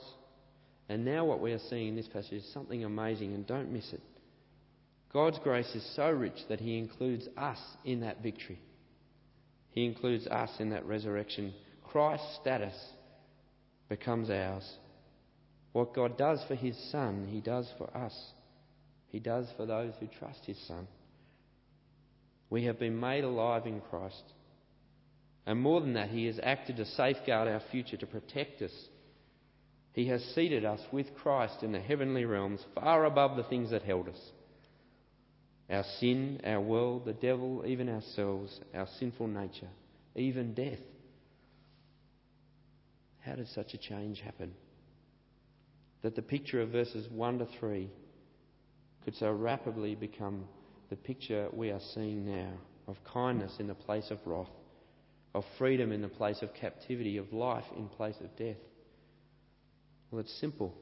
And 0.90 1.06
now, 1.06 1.26
what 1.26 1.42
we 1.42 1.52
are 1.52 1.60
seeing 1.70 1.90
in 1.90 1.96
this 1.96 2.08
passage 2.08 2.34
is 2.34 2.54
something 2.54 2.84
amazing, 2.84 3.34
and 3.34 3.46
don't 3.46 3.72
miss 3.72 3.92
it. 3.94 4.02
God's 5.12 5.40
grace 5.40 5.70
is 5.76 5.96
so 5.96 6.10
rich 6.10 6.38
that 6.50 6.60
He 6.60 6.78
includes 6.78 7.28
us 7.38 7.60
in 7.86 8.02
that 8.02 8.24
victory. 8.24 8.60
He 9.74 9.86
includes 9.86 10.28
us 10.28 10.52
in 10.60 10.70
that 10.70 10.86
resurrection. 10.86 11.54
Christ's 11.84 12.38
status 12.42 12.76
becomes 13.90 14.30
ours. 14.30 14.68
What 15.74 15.96
God 15.96 16.18
does 16.18 16.44
for 16.48 16.56
His 16.56 16.78
Son, 16.92 17.28
He 17.30 17.42
does 17.42 17.68
for 17.78 17.96
us. 17.98 18.14
He 19.08 19.20
does 19.20 19.48
for 19.58 19.66
those 19.66 19.94
who 20.00 20.08
trust 20.20 20.46
His 20.46 20.60
Son. 20.68 20.88
We 22.52 22.66
have 22.66 22.80
been 22.80 23.00
made 23.00 23.24
alive 23.24 23.66
in 23.66 23.82
Christ. 23.82 24.24
And 25.48 25.60
more 25.60 25.82
than 25.82 25.94
that, 25.94 26.10
He 26.10 26.28
has 26.28 26.40
acted 26.42 26.78
to 26.78 26.86
safeguard 26.86 27.48
our 27.48 27.62
future, 27.72 27.98
to 27.98 28.06
protect 28.06 28.62
us. 28.62 28.72
He 29.94 30.08
has 30.08 30.24
seated 30.36 30.66
us 30.66 30.82
with 30.92 31.16
Christ 31.16 31.64
in 31.64 31.72
the 31.72 31.80
heavenly 31.80 32.26
realms, 32.26 32.64
far 32.76 33.06
above 33.06 33.38
the 33.38 33.44
things 33.44 33.72
that 33.72 33.82
held 33.82 34.08
us 34.08 34.32
our 35.70 35.84
sin, 36.00 36.42
our 36.46 36.62
world, 36.62 37.06
the 37.06 37.14
devil, 37.14 37.64
even 37.66 37.90
ourselves, 37.90 38.60
our 38.74 38.88
sinful 39.00 39.28
nature, 39.28 39.70
even 40.16 40.54
death. 40.54 40.80
How 43.22 43.36
did 43.36 43.48
such 43.50 43.74
a 43.74 43.78
change 43.78 44.20
happen? 44.20 44.54
That 46.02 46.16
the 46.16 46.22
picture 46.22 46.62
of 46.62 46.70
verses 46.70 47.08
1 47.10 47.40
to 47.40 47.48
3 47.60 47.90
could 49.06 49.16
so 49.16 49.32
rapidly 49.32 49.96
become 49.96 50.46
the 50.90 50.96
picture 50.96 51.48
we 51.54 51.72
are 51.72 51.80
seeing 51.94 52.26
now 52.26 52.52
of 52.88 52.98
kindness 53.14 53.54
in 53.60 53.68
the 53.68 53.74
place 53.74 54.12
of 54.12 54.20
wrath, 54.26 54.50
of 55.34 55.46
freedom 55.58 55.92
in 55.92 56.02
the 56.02 56.08
place 56.08 56.42
of 56.42 56.54
captivity, 56.54 57.18
of 57.18 57.32
life 57.32 57.64
in 57.78 57.88
place 57.88 58.16
of 58.20 58.36
death. 58.36 58.58
Well, 60.12 60.20
it's 60.20 60.40
simple. 60.40 60.76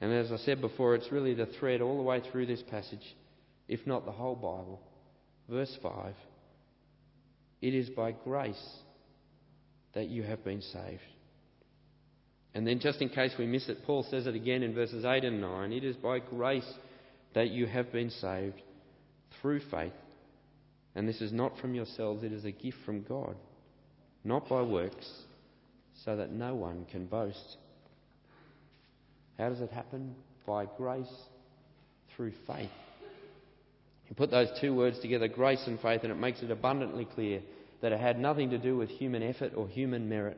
And 0.00 0.12
as 0.12 0.32
I 0.32 0.36
said 0.36 0.60
before, 0.60 0.94
it's 0.94 1.12
really 1.12 1.34
the 1.34 1.46
thread 1.46 1.80
all 1.80 1.96
the 1.96 2.02
way 2.02 2.22
through 2.30 2.46
this 2.46 2.62
passage, 2.62 3.16
if 3.68 3.86
not 3.86 4.04
the 4.04 4.12
whole 4.12 4.34
Bible. 4.34 4.80
Verse 5.48 5.76
5 5.82 6.14
It 7.60 7.74
is 7.74 7.90
by 7.90 8.12
grace 8.12 8.76
that 9.94 10.08
you 10.08 10.22
have 10.22 10.44
been 10.44 10.62
saved. 10.62 11.00
And 12.54 12.66
then, 12.66 12.80
just 12.80 13.00
in 13.00 13.08
case 13.08 13.32
we 13.38 13.46
miss 13.46 13.68
it, 13.68 13.84
Paul 13.86 14.06
says 14.10 14.26
it 14.26 14.34
again 14.34 14.62
in 14.62 14.74
verses 14.74 15.04
8 15.04 15.24
and 15.24 15.40
9 15.40 15.72
It 15.72 15.84
is 15.84 15.96
by 15.96 16.18
grace 16.18 16.70
that 17.34 17.50
you 17.50 17.66
have 17.66 17.90
been 17.92 18.10
saved 18.10 18.60
through 19.40 19.60
faith. 19.70 19.92
And 20.94 21.08
this 21.08 21.22
is 21.22 21.32
not 21.32 21.58
from 21.58 21.74
yourselves, 21.74 22.22
it 22.22 22.32
is 22.32 22.44
a 22.44 22.52
gift 22.52 22.76
from 22.84 23.02
God, 23.02 23.34
not 24.24 24.48
by 24.48 24.60
works, 24.60 25.10
so 26.04 26.16
that 26.16 26.30
no 26.30 26.54
one 26.54 26.84
can 26.90 27.06
boast. 27.06 27.56
How 29.38 29.48
does 29.48 29.60
it 29.60 29.70
happen? 29.70 30.14
By 30.46 30.66
grace 30.76 31.12
through 32.14 32.32
faith. 32.46 32.68
You 34.12 34.16
put 34.16 34.30
those 34.30 34.50
two 34.60 34.74
words 34.74 34.98
together, 34.98 35.26
grace 35.26 35.62
and 35.66 35.80
faith, 35.80 36.02
and 36.02 36.12
it 36.12 36.16
makes 36.16 36.42
it 36.42 36.50
abundantly 36.50 37.06
clear 37.06 37.40
that 37.80 37.92
it 37.92 37.98
had 37.98 38.18
nothing 38.18 38.50
to 38.50 38.58
do 38.58 38.76
with 38.76 38.90
human 38.90 39.22
effort 39.22 39.54
or 39.56 39.66
human 39.66 40.06
merit. 40.06 40.36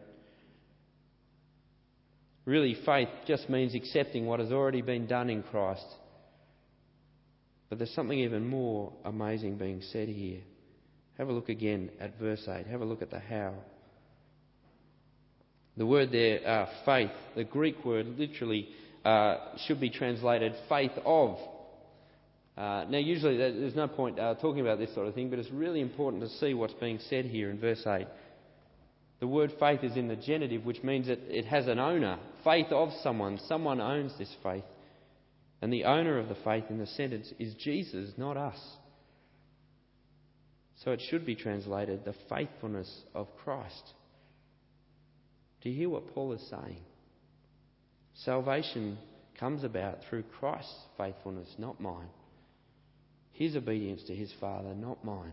Really, 2.44 2.76
faith 2.86 3.08
just 3.26 3.50
means 3.50 3.74
accepting 3.74 4.26
what 4.26 4.38
has 4.38 4.52
already 4.52 4.80
been 4.80 5.08
done 5.08 5.28
in 5.28 5.42
Christ. 5.42 5.84
But 7.68 7.78
there's 7.78 7.90
something 7.96 8.16
even 8.16 8.46
more 8.46 8.92
amazing 9.04 9.58
being 9.58 9.82
said 9.90 10.08
here. 10.08 10.42
Have 11.18 11.28
a 11.28 11.32
look 11.32 11.48
again 11.48 11.90
at 11.98 12.16
verse 12.16 12.46
8. 12.46 12.68
Have 12.68 12.80
a 12.80 12.84
look 12.84 13.02
at 13.02 13.10
the 13.10 13.18
how. 13.18 13.54
The 15.76 15.84
word 15.84 16.12
there, 16.12 16.46
uh, 16.46 16.66
faith, 16.84 17.10
the 17.34 17.42
Greek 17.42 17.84
word 17.84 18.06
literally 18.06 18.68
uh, 19.04 19.56
should 19.66 19.80
be 19.80 19.90
translated 19.90 20.54
faith 20.68 20.92
of. 21.04 21.38
Uh, 22.56 22.84
now, 22.88 22.98
usually 22.98 23.36
there's 23.36 23.74
no 23.74 23.88
point 23.88 24.18
uh, 24.18 24.34
talking 24.34 24.60
about 24.60 24.78
this 24.78 24.94
sort 24.94 25.08
of 25.08 25.14
thing, 25.14 25.28
but 25.28 25.38
it's 25.38 25.50
really 25.50 25.80
important 25.80 26.22
to 26.22 26.28
see 26.38 26.54
what's 26.54 26.74
being 26.74 27.00
said 27.10 27.24
here 27.24 27.50
in 27.50 27.58
verse 27.58 27.84
8. 27.84 28.06
The 29.20 29.26
word 29.26 29.52
faith 29.58 29.82
is 29.82 29.96
in 29.96 30.06
the 30.06 30.16
genitive, 30.16 30.64
which 30.64 30.82
means 30.82 31.08
that 31.08 31.18
it 31.28 31.46
has 31.46 31.66
an 31.66 31.78
owner. 31.78 32.18
Faith 32.44 32.66
of 32.70 32.90
someone. 33.02 33.40
Someone 33.48 33.80
owns 33.80 34.16
this 34.18 34.32
faith. 34.42 34.64
And 35.62 35.72
the 35.72 35.84
owner 35.84 36.18
of 36.18 36.28
the 36.28 36.36
faith 36.44 36.64
in 36.68 36.78
the 36.78 36.86
sentence 36.86 37.32
is 37.38 37.54
Jesus, 37.54 38.10
not 38.16 38.36
us. 38.36 38.58
So 40.84 40.92
it 40.92 41.00
should 41.08 41.24
be 41.24 41.34
translated 41.34 42.04
the 42.04 42.14
faithfulness 42.28 42.90
of 43.14 43.28
Christ. 43.42 43.94
Do 45.62 45.70
you 45.70 45.76
hear 45.76 45.88
what 45.88 46.14
Paul 46.14 46.32
is 46.32 46.46
saying? 46.50 46.82
Salvation 48.24 48.98
comes 49.40 49.64
about 49.64 50.00
through 50.08 50.24
Christ's 50.38 50.74
faithfulness, 50.98 51.48
not 51.58 51.80
mine. 51.80 52.08
His 53.34 53.56
obedience 53.56 54.02
to 54.04 54.14
his 54.14 54.32
Father, 54.40 54.74
not 54.74 55.04
mine. 55.04 55.32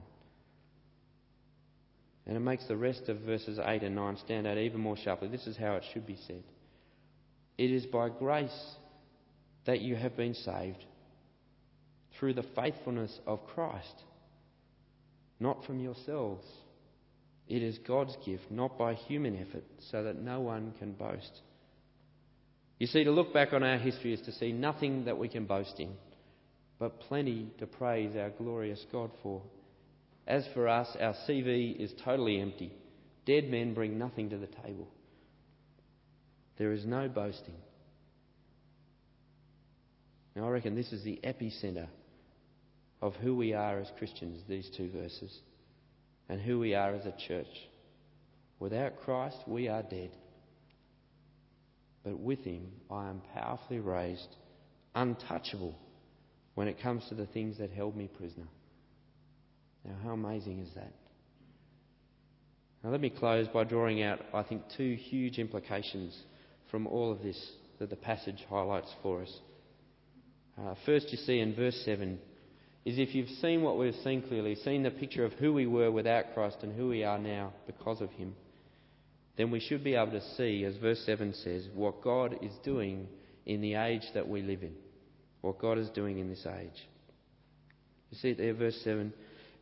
And 2.25 2.35
it 2.35 2.41
makes 2.41 2.67
the 2.67 2.77
rest 2.77 3.09
of 3.09 3.19
verses 3.21 3.59
8 3.63 3.83
and 3.83 3.95
9 3.95 4.17
stand 4.17 4.47
out 4.47 4.57
even 4.57 4.79
more 4.79 4.97
sharply. 4.97 5.27
This 5.27 5.47
is 5.47 5.57
how 5.57 5.75
it 5.75 5.83
should 5.93 6.05
be 6.05 6.17
said 6.27 6.43
It 7.57 7.71
is 7.71 7.85
by 7.85 8.09
grace 8.09 8.75
that 9.65 9.81
you 9.81 9.95
have 9.95 10.17
been 10.17 10.33
saved 10.33 10.83
through 12.19 12.33
the 12.33 12.45
faithfulness 12.55 13.17
of 13.27 13.45
Christ, 13.47 14.03
not 15.39 15.63
from 15.65 15.79
yourselves. 15.79 16.45
It 17.47 17.61
is 17.61 17.77
God's 17.79 18.15
gift, 18.25 18.49
not 18.49 18.77
by 18.77 18.93
human 18.93 19.35
effort, 19.35 19.63
so 19.91 20.03
that 20.03 20.19
no 20.21 20.39
one 20.41 20.73
can 20.79 20.93
boast. 20.93 21.41
You 22.79 22.87
see, 22.87 23.03
to 23.03 23.11
look 23.11 23.33
back 23.33 23.53
on 23.53 23.61
our 23.61 23.77
history 23.77 24.13
is 24.13 24.21
to 24.21 24.31
see 24.31 24.51
nothing 24.51 25.05
that 25.05 25.17
we 25.17 25.27
can 25.27 25.45
boast 25.45 25.79
in, 25.79 25.91
but 26.81 26.99
plenty 27.01 27.45
to 27.59 27.67
praise 27.67 28.15
our 28.15 28.31
glorious 28.31 28.83
God 28.91 29.11
for. 29.21 29.43
As 30.25 30.43
for 30.55 30.67
us, 30.67 30.87
our 30.99 31.13
CV 31.29 31.79
is 31.79 31.93
totally 32.03 32.41
empty. 32.41 32.73
Dead 33.27 33.51
men 33.51 33.75
bring 33.75 33.99
nothing 33.99 34.31
to 34.31 34.37
the 34.39 34.47
table. 34.47 34.87
There 36.57 36.71
is 36.71 36.83
no 36.83 37.07
boasting. 37.07 37.53
Now, 40.35 40.47
I 40.47 40.49
reckon 40.49 40.73
this 40.73 40.91
is 40.91 41.03
the 41.03 41.19
epicenter 41.23 41.87
of 42.99 43.13
who 43.17 43.35
we 43.35 43.53
are 43.53 43.79
as 43.79 43.91
Christians, 43.99 44.41
these 44.49 44.67
two 44.75 44.89
verses, 44.89 45.37
and 46.29 46.41
who 46.41 46.57
we 46.57 46.73
are 46.73 46.95
as 46.95 47.05
a 47.05 47.13
church. 47.27 47.69
Without 48.59 49.01
Christ, 49.01 49.37
we 49.45 49.67
are 49.67 49.83
dead. 49.83 50.09
But 52.03 52.17
with 52.17 52.43
Him, 52.43 52.71
I 52.89 53.07
am 53.09 53.21
powerfully 53.35 53.79
raised, 53.79 54.35
untouchable 54.95 55.77
when 56.61 56.67
it 56.67 56.79
comes 56.79 57.03
to 57.09 57.15
the 57.15 57.25
things 57.25 57.57
that 57.57 57.71
held 57.71 57.97
me 57.97 58.07
prisoner. 58.07 58.45
Now, 59.83 59.95
how 60.03 60.11
amazing 60.11 60.59
is 60.59 60.69
that? 60.75 60.93
Now, 62.83 62.91
let 62.91 63.01
me 63.01 63.09
close 63.09 63.47
by 63.47 63.63
drawing 63.63 64.03
out, 64.03 64.19
I 64.31 64.43
think, 64.43 64.61
two 64.77 64.93
huge 64.93 65.39
implications 65.39 66.15
from 66.69 66.85
all 66.85 67.11
of 67.11 67.23
this 67.23 67.51
that 67.79 67.89
the 67.89 67.95
passage 67.95 68.45
highlights 68.47 68.91
for 69.01 69.23
us. 69.23 69.39
Uh, 70.55 70.75
first, 70.85 71.07
you 71.11 71.17
see 71.17 71.39
in 71.39 71.55
verse 71.55 71.81
7 71.83 72.19
is 72.85 72.99
if 72.99 73.15
you've 73.15 73.39
seen 73.41 73.63
what 73.63 73.79
we've 73.79 73.95
seen 74.03 74.21
clearly, 74.21 74.53
seen 74.53 74.83
the 74.83 74.91
picture 74.91 75.25
of 75.25 75.33
who 75.33 75.53
we 75.53 75.65
were 75.65 75.89
without 75.89 76.35
Christ 76.35 76.57
and 76.61 76.77
who 76.77 76.89
we 76.89 77.03
are 77.03 77.17
now 77.17 77.53
because 77.65 78.01
of 78.01 78.11
Him, 78.11 78.35
then 79.35 79.49
we 79.49 79.61
should 79.61 79.83
be 79.83 79.95
able 79.95 80.11
to 80.11 80.35
see, 80.37 80.63
as 80.65 80.77
verse 80.77 81.01
7 81.07 81.33
says, 81.33 81.67
what 81.73 82.03
God 82.03 82.37
is 82.43 82.53
doing 82.63 83.07
in 83.47 83.61
the 83.61 83.73
age 83.73 84.03
that 84.13 84.27
we 84.27 84.43
live 84.43 84.61
in. 84.61 84.75
What 85.41 85.59
God 85.59 85.77
is 85.77 85.89
doing 85.89 86.19
in 86.19 86.29
this 86.29 86.45
age. 86.45 86.87
You 88.11 88.17
see 88.17 88.29
it 88.29 88.37
there, 88.37 88.53
verse 88.53 88.79
7 88.83 89.13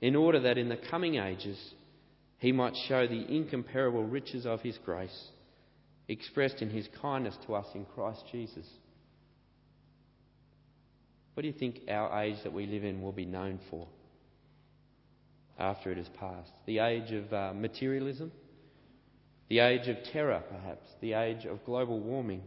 in 0.02 0.16
order 0.16 0.40
that 0.42 0.58
in 0.58 0.70
the 0.70 0.80
coming 0.90 1.16
ages 1.16 1.58
he 2.38 2.52
might 2.52 2.74
show 2.88 3.06
the 3.06 3.36
incomparable 3.36 4.04
riches 4.04 4.46
of 4.46 4.62
his 4.62 4.78
grace 4.86 5.28
expressed 6.08 6.62
in 6.62 6.70
his 6.70 6.88
kindness 7.02 7.36
to 7.46 7.54
us 7.54 7.68
in 7.76 7.86
Christ 7.86 8.24
Jesus. 8.32 8.66
What 11.34 11.42
do 11.42 11.48
you 11.48 11.54
think 11.54 11.82
our 11.90 12.24
age 12.24 12.38
that 12.44 12.54
we 12.54 12.66
live 12.66 12.84
in 12.84 13.02
will 13.02 13.12
be 13.12 13.26
known 13.26 13.60
for 13.70 13.88
after 15.58 15.92
it 15.92 15.98
has 15.98 16.10
passed? 16.20 16.52
The 16.66 16.80
age 16.80 17.12
of 17.12 17.32
uh, 17.32 17.54
materialism? 17.54 18.32
The 19.50 19.60
age 19.60 19.88
of 19.88 19.98
terror, 20.12 20.44
perhaps? 20.50 20.88
The 21.02 21.14
age 21.14 21.46
of 21.46 21.64
global 21.66 22.00
warming? 22.00 22.42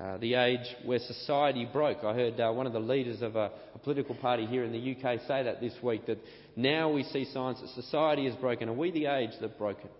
Uh, 0.00 0.16
the 0.16 0.34
age 0.34 0.76
where 0.86 0.98
society 0.98 1.68
broke. 1.70 2.02
I 2.04 2.14
heard 2.14 2.40
uh, 2.40 2.50
one 2.52 2.66
of 2.66 2.72
the 2.72 2.80
leaders 2.80 3.20
of 3.20 3.36
a, 3.36 3.50
a, 3.74 3.78
political 3.80 4.14
party 4.14 4.46
here 4.46 4.64
in 4.64 4.72
the 4.72 4.92
UK 4.92 5.20
say 5.28 5.42
that 5.42 5.60
this 5.60 5.74
week 5.82 6.06
that 6.06 6.16
now 6.56 6.90
we 6.90 7.02
see 7.02 7.26
signs 7.26 7.60
that 7.60 7.68
society 7.70 8.26
is 8.26 8.34
broken. 8.36 8.70
Are 8.70 8.74
we 8.74 8.90
the 8.92 9.06
age 9.06 9.32
that 9.42 9.58
broke 9.58 9.80
it? 9.84 9.92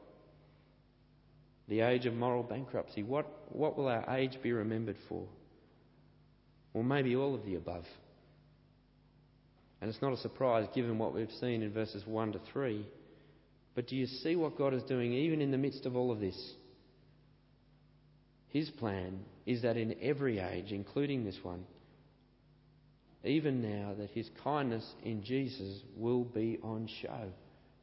The 1.69 1.83
age 1.83 2.07
of 2.07 2.15
moral 2.15 2.43
bankruptcy. 2.43 3.03
What, 3.03 3.27
what 3.51 3.77
will 3.77 3.89
our 3.89 4.17
age 4.17 4.39
be 4.43 4.53
remembered 4.53 4.97
for? 5.07 5.27
Well, 6.73 6.85
maybe 6.85 7.15
all 7.15 7.35
of 7.35 7.45
the 7.45 7.57
above. 7.57 7.85
And 9.83 9.91
it's 9.91 10.01
not 10.01 10.15
a 10.15 10.19
surprise 10.19 10.67
given 10.75 10.99
what 10.99 11.15
we've 11.15 11.29
seen 11.41 11.63
in 11.63 11.75
verses 11.75 12.07
1 12.07 12.33
to 12.33 12.41
3. 12.55 12.87
But 13.75 13.89
do 13.89 13.97
you 13.97 14.07
see 14.07 14.35
what 14.35 14.57
God 14.57 14.73
is 14.73 14.83
doing 14.85 15.13
even 15.13 15.43
in 15.43 15.51
the 15.51 15.59
midst 15.59 15.85
of 15.85 15.95
all 15.95 16.11
of 16.11 16.21
this? 16.21 16.55
His 18.49 18.71
plan 18.71 19.21
is 19.46 19.62
that 19.62 19.76
in 19.76 19.96
every 20.03 20.38
age, 20.38 20.72
including 20.72 21.24
this 21.24 21.38
one, 21.42 21.64
even 23.24 23.62
now, 23.62 23.94
that 23.98 24.11
His 24.11 24.31
kindness 24.42 24.87
in 25.05 25.22
Jesus 25.22 25.81
will 25.96 26.24
be 26.24 26.59
on 26.62 26.88
show 27.03 27.29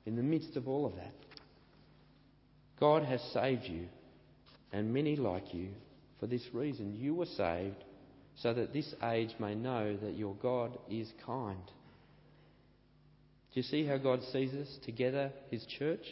in 0.06 0.16
the 0.16 0.24
midst 0.24 0.56
of 0.56 0.68
all 0.68 0.86
of 0.86 0.96
that. 0.96 1.14
God 2.80 3.04
has 3.04 3.22
saved 3.34 3.66
you, 3.66 3.88
and 4.72 4.94
many 4.94 5.16
like 5.16 5.54
you, 5.54 5.70
for 6.20 6.28
this 6.28 6.44
reason. 6.54 6.96
You 6.96 7.14
were 7.14 7.26
saved 7.26 7.84
so 8.36 8.54
that 8.54 8.74
this 8.74 8.94
age 9.04 9.36
may 9.40 9.56
know 9.56 9.98
that 9.98 10.16
your 10.16 10.36
God 10.36 10.78
is 10.90 11.12
kind. 11.26 11.64
Do 13.54 13.60
you 13.60 13.64
see 13.64 13.86
how 13.86 13.98
God 13.98 14.22
sees 14.32 14.54
us 14.54 14.78
together, 14.86 15.32
His 15.50 15.66
church? 15.66 16.06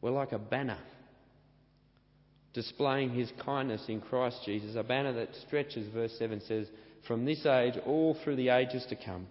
We're 0.00 0.10
like 0.10 0.32
a 0.32 0.38
banner 0.38 0.78
displaying 2.56 3.10
his 3.10 3.30
kindness 3.44 3.84
in 3.86 4.00
Christ 4.00 4.38
Jesus, 4.44 4.74
a 4.76 4.82
banner 4.82 5.12
that 5.12 5.28
stretches, 5.46 5.92
verse 5.92 6.12
7 6.18 6.40
says, 6.48 6.66
from 7.06 7.26
this 7.26 7.44
age 7.46 7.74
all 7.86 8.16
through 8.24 8.36
the 8.36 8.48
ages 8.48 8.84
to 8.88 8.96
come. 8.96 9.26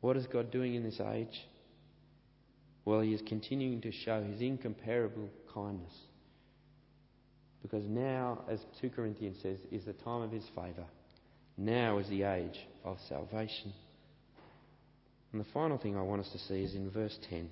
What 0.00 0.16
is 0.16 0.26
God 0.26 0.50
doing 0.50 0.76
in 0.76 0.84
this 0.84 1.00
age? 1.00 1.46
Well, 2.84 3.00
He 3.00 3.12
is 3.12 3.22
continuing 3.26 3.80
to 3.82 3.92
show 3.92 4.22
His 4.22 4.40
incomparable 4.40 5.28
kindness. 5.52 5.92
Because 7.60 7.84
now, 7.84 8.44
as 8.48 8.60
2 8.80 8.90
Corinthians 8.90 9.36
says, 9.42 9.58
is 9.70 9.84
the 9.84 9.92
time 9.92 10.22
of 10.22 10.30
His 10.30 10.44
favour. 10.54 10.86
Now 11.58 11.98
is 11.98 12.08
the 12.08 12.22
age 12.22 12.58
of 12.84 12.96
salvation. 13.08 13.74
And 15.32 15.40
the 15.40 15.48
final 15.52 15.76
thing 15.76 15.96
I 15.96 16.02
want 16.02 16.22
us 16.22 16.30
to 16.32 16.38
see 16.38 16.62
is 16.62 16.74
in 16.74 16.88
verse 16.88 17.18
10. 17.28 17.50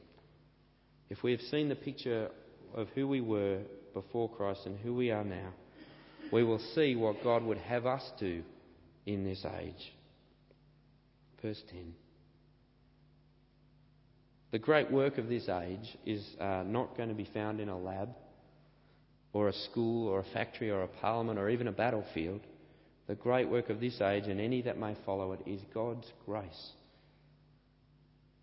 If 1.10 1.22
we 1.22 1.32
have 1.32 1.40
seen 1.42 1.68
the 1.68 1.74
picture 1.74 2.30
of 2.74 2.88
who 2.94 3.08
we 3.08 3.20
were 3.20 3.60
before 3.94 4.28
Christ 4.28 4.66
and 4.66 4.78
who 4.78 4.94
we 4.94 5.10
are 5.10 5.24
now, 5.24 5.52
we 6.32 6.44
will 6.44 6.60
see 6.74 6.94
what 6.94 7.22
God 7.22 7.42
would 7.42 7.58
have 7.58 7.86
us 7.86 8.02
do 8.18 8.42
in 9.06 9.24
this 9.24 9.44
age. 9.60 9.92
Verse 11.42 11.62
10. 11.70 11.94
The 14.50 14.58
great 14.58 14.90
work 14.90 15.18
of 15.18 15.28
this 15.28 15.48
age 15.48 15.96
is 16.06 16.26
uh, 16.40 16.64
not 16.66 16.96
going 16.96 17.10
to 17.10 17.14
be 17.14 17.28
found 17.32 17.60
in 17.60 17.68
a 17.68 17.78
lab 17.78 18.10
or 19.32 19.48
a 19.48 19.52
school 19.52 20.08
or 20.08 20.20
a 20.20 20.32
factory 20.32 20.70
or 20.70 20.82
a 20.82 20.88
parliament 20.88 21.38
or 21.38 21.50
even 21.50 21.68
a 21.68 21.72
battlefield. 21.72 22.40
The 23.06 23.14
great 23.14 23.48
work 23.48 23.70
of 23.70 23.80
this 23.80 24.00
age 24.00 24.24
and 24.24 24.40
any 24.40 24.62
that 24.62 24.78
may 24.78 24.96
follow 25.04 25.32
it 25.32 25.40
is 25.46 25.60
God's 25.74 26.06
grace. 26.24 26.72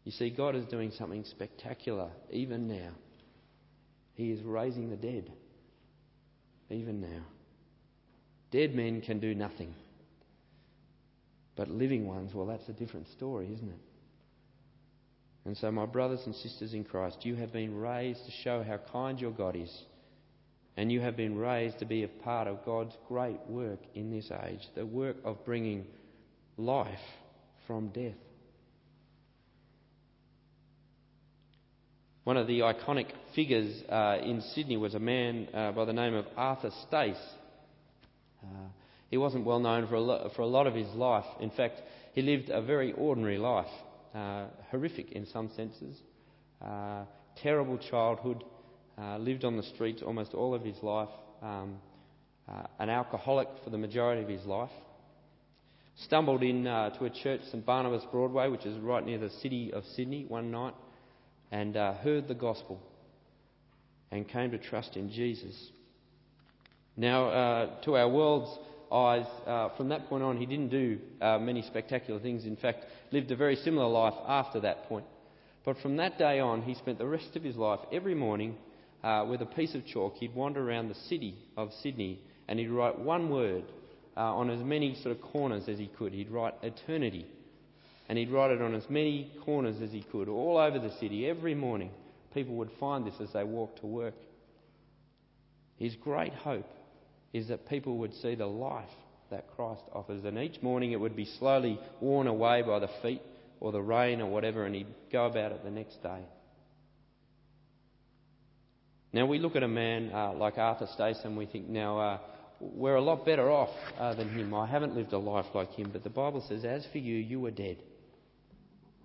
You 0.04 0.12
see, 0.12 0.30
God 0.30 0.56
is 0.56 0.66
doing 0.66 0.92
something 0.92 1.24
spectacular 1.26 2.10
even 2.32 2.68
now. 2.68 2.92
He 4.16 4.32
is 4.32 4.42
raising 4.42 4.90
the 4.90 4.96
dead, 4.96 5.32
even 6.70 7.02
now. 7.02 7.24
Dead 8.52 8.74
men 8.74 9.02
can 9.02 9.20
do 9.20 9.36
nothing. 9.36 9.74
But 11.56 11.70
living 11.70 12.08
ones, 12.08 12.34
well, 12.34 12.46
that's 12.46 12.68
a 12.70 12.74
different 12.74 13.08
story, 13.10 13.50
isn't 13.54 13.70
it? 13.70 13.80
And 15.46 15.56
so, 15.56 15.72
my 15.72 15.86
brothers 15.86 16.22
and 16.26 16.34
sisters 16.34 16.74
in 16.74 16.84
Christ, 16.84 17.26
you 17.26 17.36
have 17.36 17.54
been 17.54 17.78
raised 17.78 18.26
to 18.26 18.32
show 18.32 18.64
how 18.64 18.80
kind 18.92 19.20
your 19.20 19.32
God 19.32 19.56
is. 19.56 19.72
And 20.78 20.92
you 20.92 21.00
have 21.02 21.16
been 21.16 21.38
raised 21.38 21.80
to 21.80 21.86
be 21.86 22.04
a 22.04 22.08
part 22.08 22.48
of 22.48 22.66
God's 22.66 22.98
great 23.08 23.40
work 23.48 23.80
in 23.94 24.12
this 24.12 24.30
age 24.44 24.68
the 24.76 24.86
work 24.86 25.16
of 25.24 25.46
bringing 25.46 25.86
life 26.58 27.00
from 27.68 27.90
death. 27.90 28.25
One 32.26 32.38
of 32.38 32.48
the 32.48 32.62
iconic 32.62 33.06
figures 33.36 33.84
uh, 33.88 34.18
in 34.24 34.42
Sydney 34.56 34.78
was 34.78 34.96
a 34.96 35.00
man 35.00 35.48
uh, 35.54 35.74
by 35.74 35.86
the 35.86 35.94
name 35.94 36.16
of 36.16 36.26
Arthur 36.36 36.72
Stace. 36.88 37.22
Uh, 38.42 38.48
he 39.12 39.18
wasn't 39.18 39.46
well 39.46 39.60
known 39.60 39.88
for 39.88 39.94
a, 39.94 40.02
lo- 40.02 40.32
for 40.36 40.42
a 40.42 40.48
lot 40.48 40.66
of 40.66 40.74
his 40.74 40.88
life. 40.96 41.26
In 41.40 41.52
fact, 41.52 41.84
he 42.14 42.24
lived 42.24 42.50
a 42.50 42.64
very 42.64 42.94
ordinary 42.94 43.38
life, 43.38 43.70
uh, 44.16 44.46
horrific 44.72 45.12
in 45.12 45.28
some 45.28 45.52
senses. 45.56 46.00
Uh, 46.66 47.04
terrible 47.44 47.78
childhood, 47.78 48.44
uh, 48.98 49.20
lived 49.20 49.46
on 49.46 49.56
the 49.56 49.64
streets 49.76 50.02
almost 50.02 50.34
all 50.34 50.56
of 50.56 50.64
his 50.64 50.82
life, 50.82 51.10
um, 51.44 51.76
an 52.80 52.90
alcoholic 52.90 53.50
for 53.64 53.70
the 53.70 53.78
majority 53.78 54.24
of 54.24 54.30
his 54.30 54.48
life. 54.48 54.72
Stumbled 56.06 56.42
in 56.42 56.64
to 56.64 57.06
a 57.06 57.10
church, 57.12 57.42
St 57.52 57.64
Barnabas 57.64 58.04
Broadway, 58.12 58.50
which 58.50 58.66
is 58.66 58.80
right 58.80 59.06
near 59.06 59.20
the 59.20 59.30
city 59.30 59.72
of 59.72 59.84
Sydney, 59.96 60.26
one 60.28 60.50
night 60.50 60.74
and 61.52 61.78
uh, 61.78 61.94
heard 61.96 62.28
the 62.28 62.34
gospel 62.34 62.82
and 64.12 64.28
came 64.28 64.52
to 64.52 64.58
trust 64.58 64.96
in 64.96 65.12
Jesus. 65.12 65.72
Now, 66.98 67.30
uh, 67.30 67.82
to 67.84 67.96
our 67.96 68.08
world's 68.08 68.58
eyes, 68.92 69.26
uh, 69.46 69.70
from 69.76 69.90
that 69.90 70.08
point 70.08 70.24
on, 70.24 70.38
he 70.38 70.46
didn't 70.46 70.70
do 70.70 71.00
uh, 71.22 71.38
many 71.40 71.62
spectacular 71.64 72.20
things. 72.20 72.46
In 72.46 72.56
fact, 72.56 72.86
lived 73.12 73.32
a 73.32 73.36
very 73.36 73.56
similar 73.58 73.88
life 73.88 74.14
after 74.28 74.60
that 74.62 74.88
point. 74.88 75.06
But 75.66 75.78
from 75.80 75.98
that 75.98 76.18
day 76.18 76.40
on, 76.40 76.62
he 76.62 76.76
spent 76.76 77.00
the 77.00 77.08
rest 77.08 77.36
of 77.36 77.44
his 77.44 77.56
life 77.56 77.80
every 77.92 78.16
morning 78.16 78.56
uh, 79.04 79.26
with 79.28 79.42
a 79.42 79.46
piece 79.46 79.76
of 79.76 79.86
chalk. 79.86 80.16
He'd 80.18 80.36
wander 80.36 80.68
around 80.68 80.90
the 80.90 80.96
city 81.10 81.36
of 81.58 81.72
Sydney 81.82 82.20
and 82.48 82.60
he'd 82.60 82.70
write 82.70 83.00
one 83.00 83.30
word 83.30 83.64
uh, 84.16 84.22
on 84.22 84.50
as 84.50 84.64
many 84.64 84.96
sort 85.02 85.16
of 85.16 85.22
corners 85.22 85.64
as 85.68 85.78
he 85.78 85.88
could. 85.88 86.14
He'd 86.14 86.30
write 86.30 86.54
eternity 86.62 87.26
and 88.08 88.18
he'd 88.18 88.32
write 88.32 88.52
it 88.52 88.62
on 88.62 88.76
as 88.76 88.88
many 88.90 89.32
corners 89.44 89.82
as 89.82 89.92
he 89.92 90.04
could, 90.12 90.28
all 90.28 90.58
over 90.58 90.80
the 90.80 90.94
city. 91.00 91.28
Every 91.28 91.56
morning, 91.56 91.90
people 92.34 92.56
would 92.56 92.72
find 92.80 93.06
this 93.06 93.16
as 93.20 93.34
they 93.34 93.44
walked 93.44 93.80
to 93.80 93.88
work. 93.88 94.14
His 95.78 95.96
great 95.96 96.34
hope 96.34 96.70
is 97.34 97.48
that 97.48 97.68
people 97.68 97.98
would 97.98 98.14
see 98.16 98.36
the 98.36 98.46
life 98.46 98.90
that 99.32 99.48
Christ 99.56 99.82
offers, 99.92 100.24
and 100.24 100.38
each 100.38 100.62
morning 100.62 100.92
it 100.92 101.00
would 101.00 101.16
be 101.16 101.26
slowly 101.40 101.80
worn 102.00 102.28
away 102.28 102.62
by 102.62 102.80
the 102.80 102.90
feet 103.02 103.22
or 103.60 103.72
the 103.72 103.82
rain 103.82 104.22
or 104.22 104.30
whatever, 104.30 104.66
and 104.66 104.76
he'd 104.76 104.88
go 105.12 105.26
about 105.26 105.52
it 105.52 105.64
the 105.64 105.72
next 105.72 106.02
day. 106.04 106.22
Now, 109.12 109.26
we 109.26 109.40
look 109.40 109.56
at 109.56 109.64
a 109.64 109.68
man 109.68 110.12
uh, 110.14 110.34
like 110.34 110.58
Arthur 110.58 110.88
Stace 110.94 111.22
and 111.24 111.38
we 111.38 111.46
think, 111.46 111.68
now, 111.68 111.98
uh, 111.98 112.18
we're 112.60 112.96
a 112.96 113.02
lot 113.02 113.26
better 113.26 113.50
off 113.50 113.74
uh, 113.98 114.14
than 114.14 114.30
him. 114.30 114.54
I 114.54 114.68
haven't 114.68 114.96
lived 114.96 115.14
a 115.14 115.18
life 115.18 115.46
like 115.54 115.72
him, 115.72 115.90
but 115.92 116.04
the 116.04 116.10
Bible 116.10 116.46
says, 116.48 116.64
as 116.66 116.86
for 116.92 116.98
you, 117.00 117.16
you 117.16 117.40
were 117.40 117.52
dead 117.52 117.78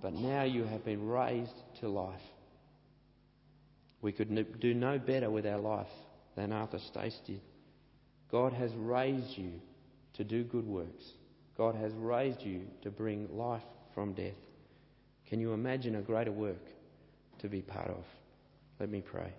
but 0.03 0.15
now 0.15 0.43
you 0.45 0.65
have 0.65 0.85
been 0.85 1.07
raised 1.07 1.55
to 1.81 1.89
life. 1.89 2.21
We 4.03 4.13
could 4.13 4.61
do 4.61 4.75
no 4.75 4.99
better 4.99 5.31
with 5.31 5.47
our 5.47 5.59
life 5.59 5.87
than 6.37 6.53
Arthur 6.53 6.79
Stace 6.79 7.19
did. 7.27 7.41
God 8.31 8.53
has 8.53 8.73
raised 8.75 9.37
you 9.37 9.53
to 10.15 10.25
do 10.25 10.45
good 10.45 10.67
works. 10.67 11.05
God 11.57 11.75
has 11.75 11.93
raised 11.95 12.43
you 12.43 12.63
to 12.83 12.91
bring 12.91 13.29
life 13.37 13.63
from 13.95 14.15
death. 14.15 14.33
Can 15.29 15.41
you 15.41 15.53
imagine 15.53 15.97
a 15.97 16.03
greater 16.03 16.33
work 16.33 16.65
to 17.41 17.49
be 17.49 17.61
part 17.61 17.89
of? 17.89 18.05
Let 18.79 18.89
me 18.89 19.03
pray. 19.03 19.33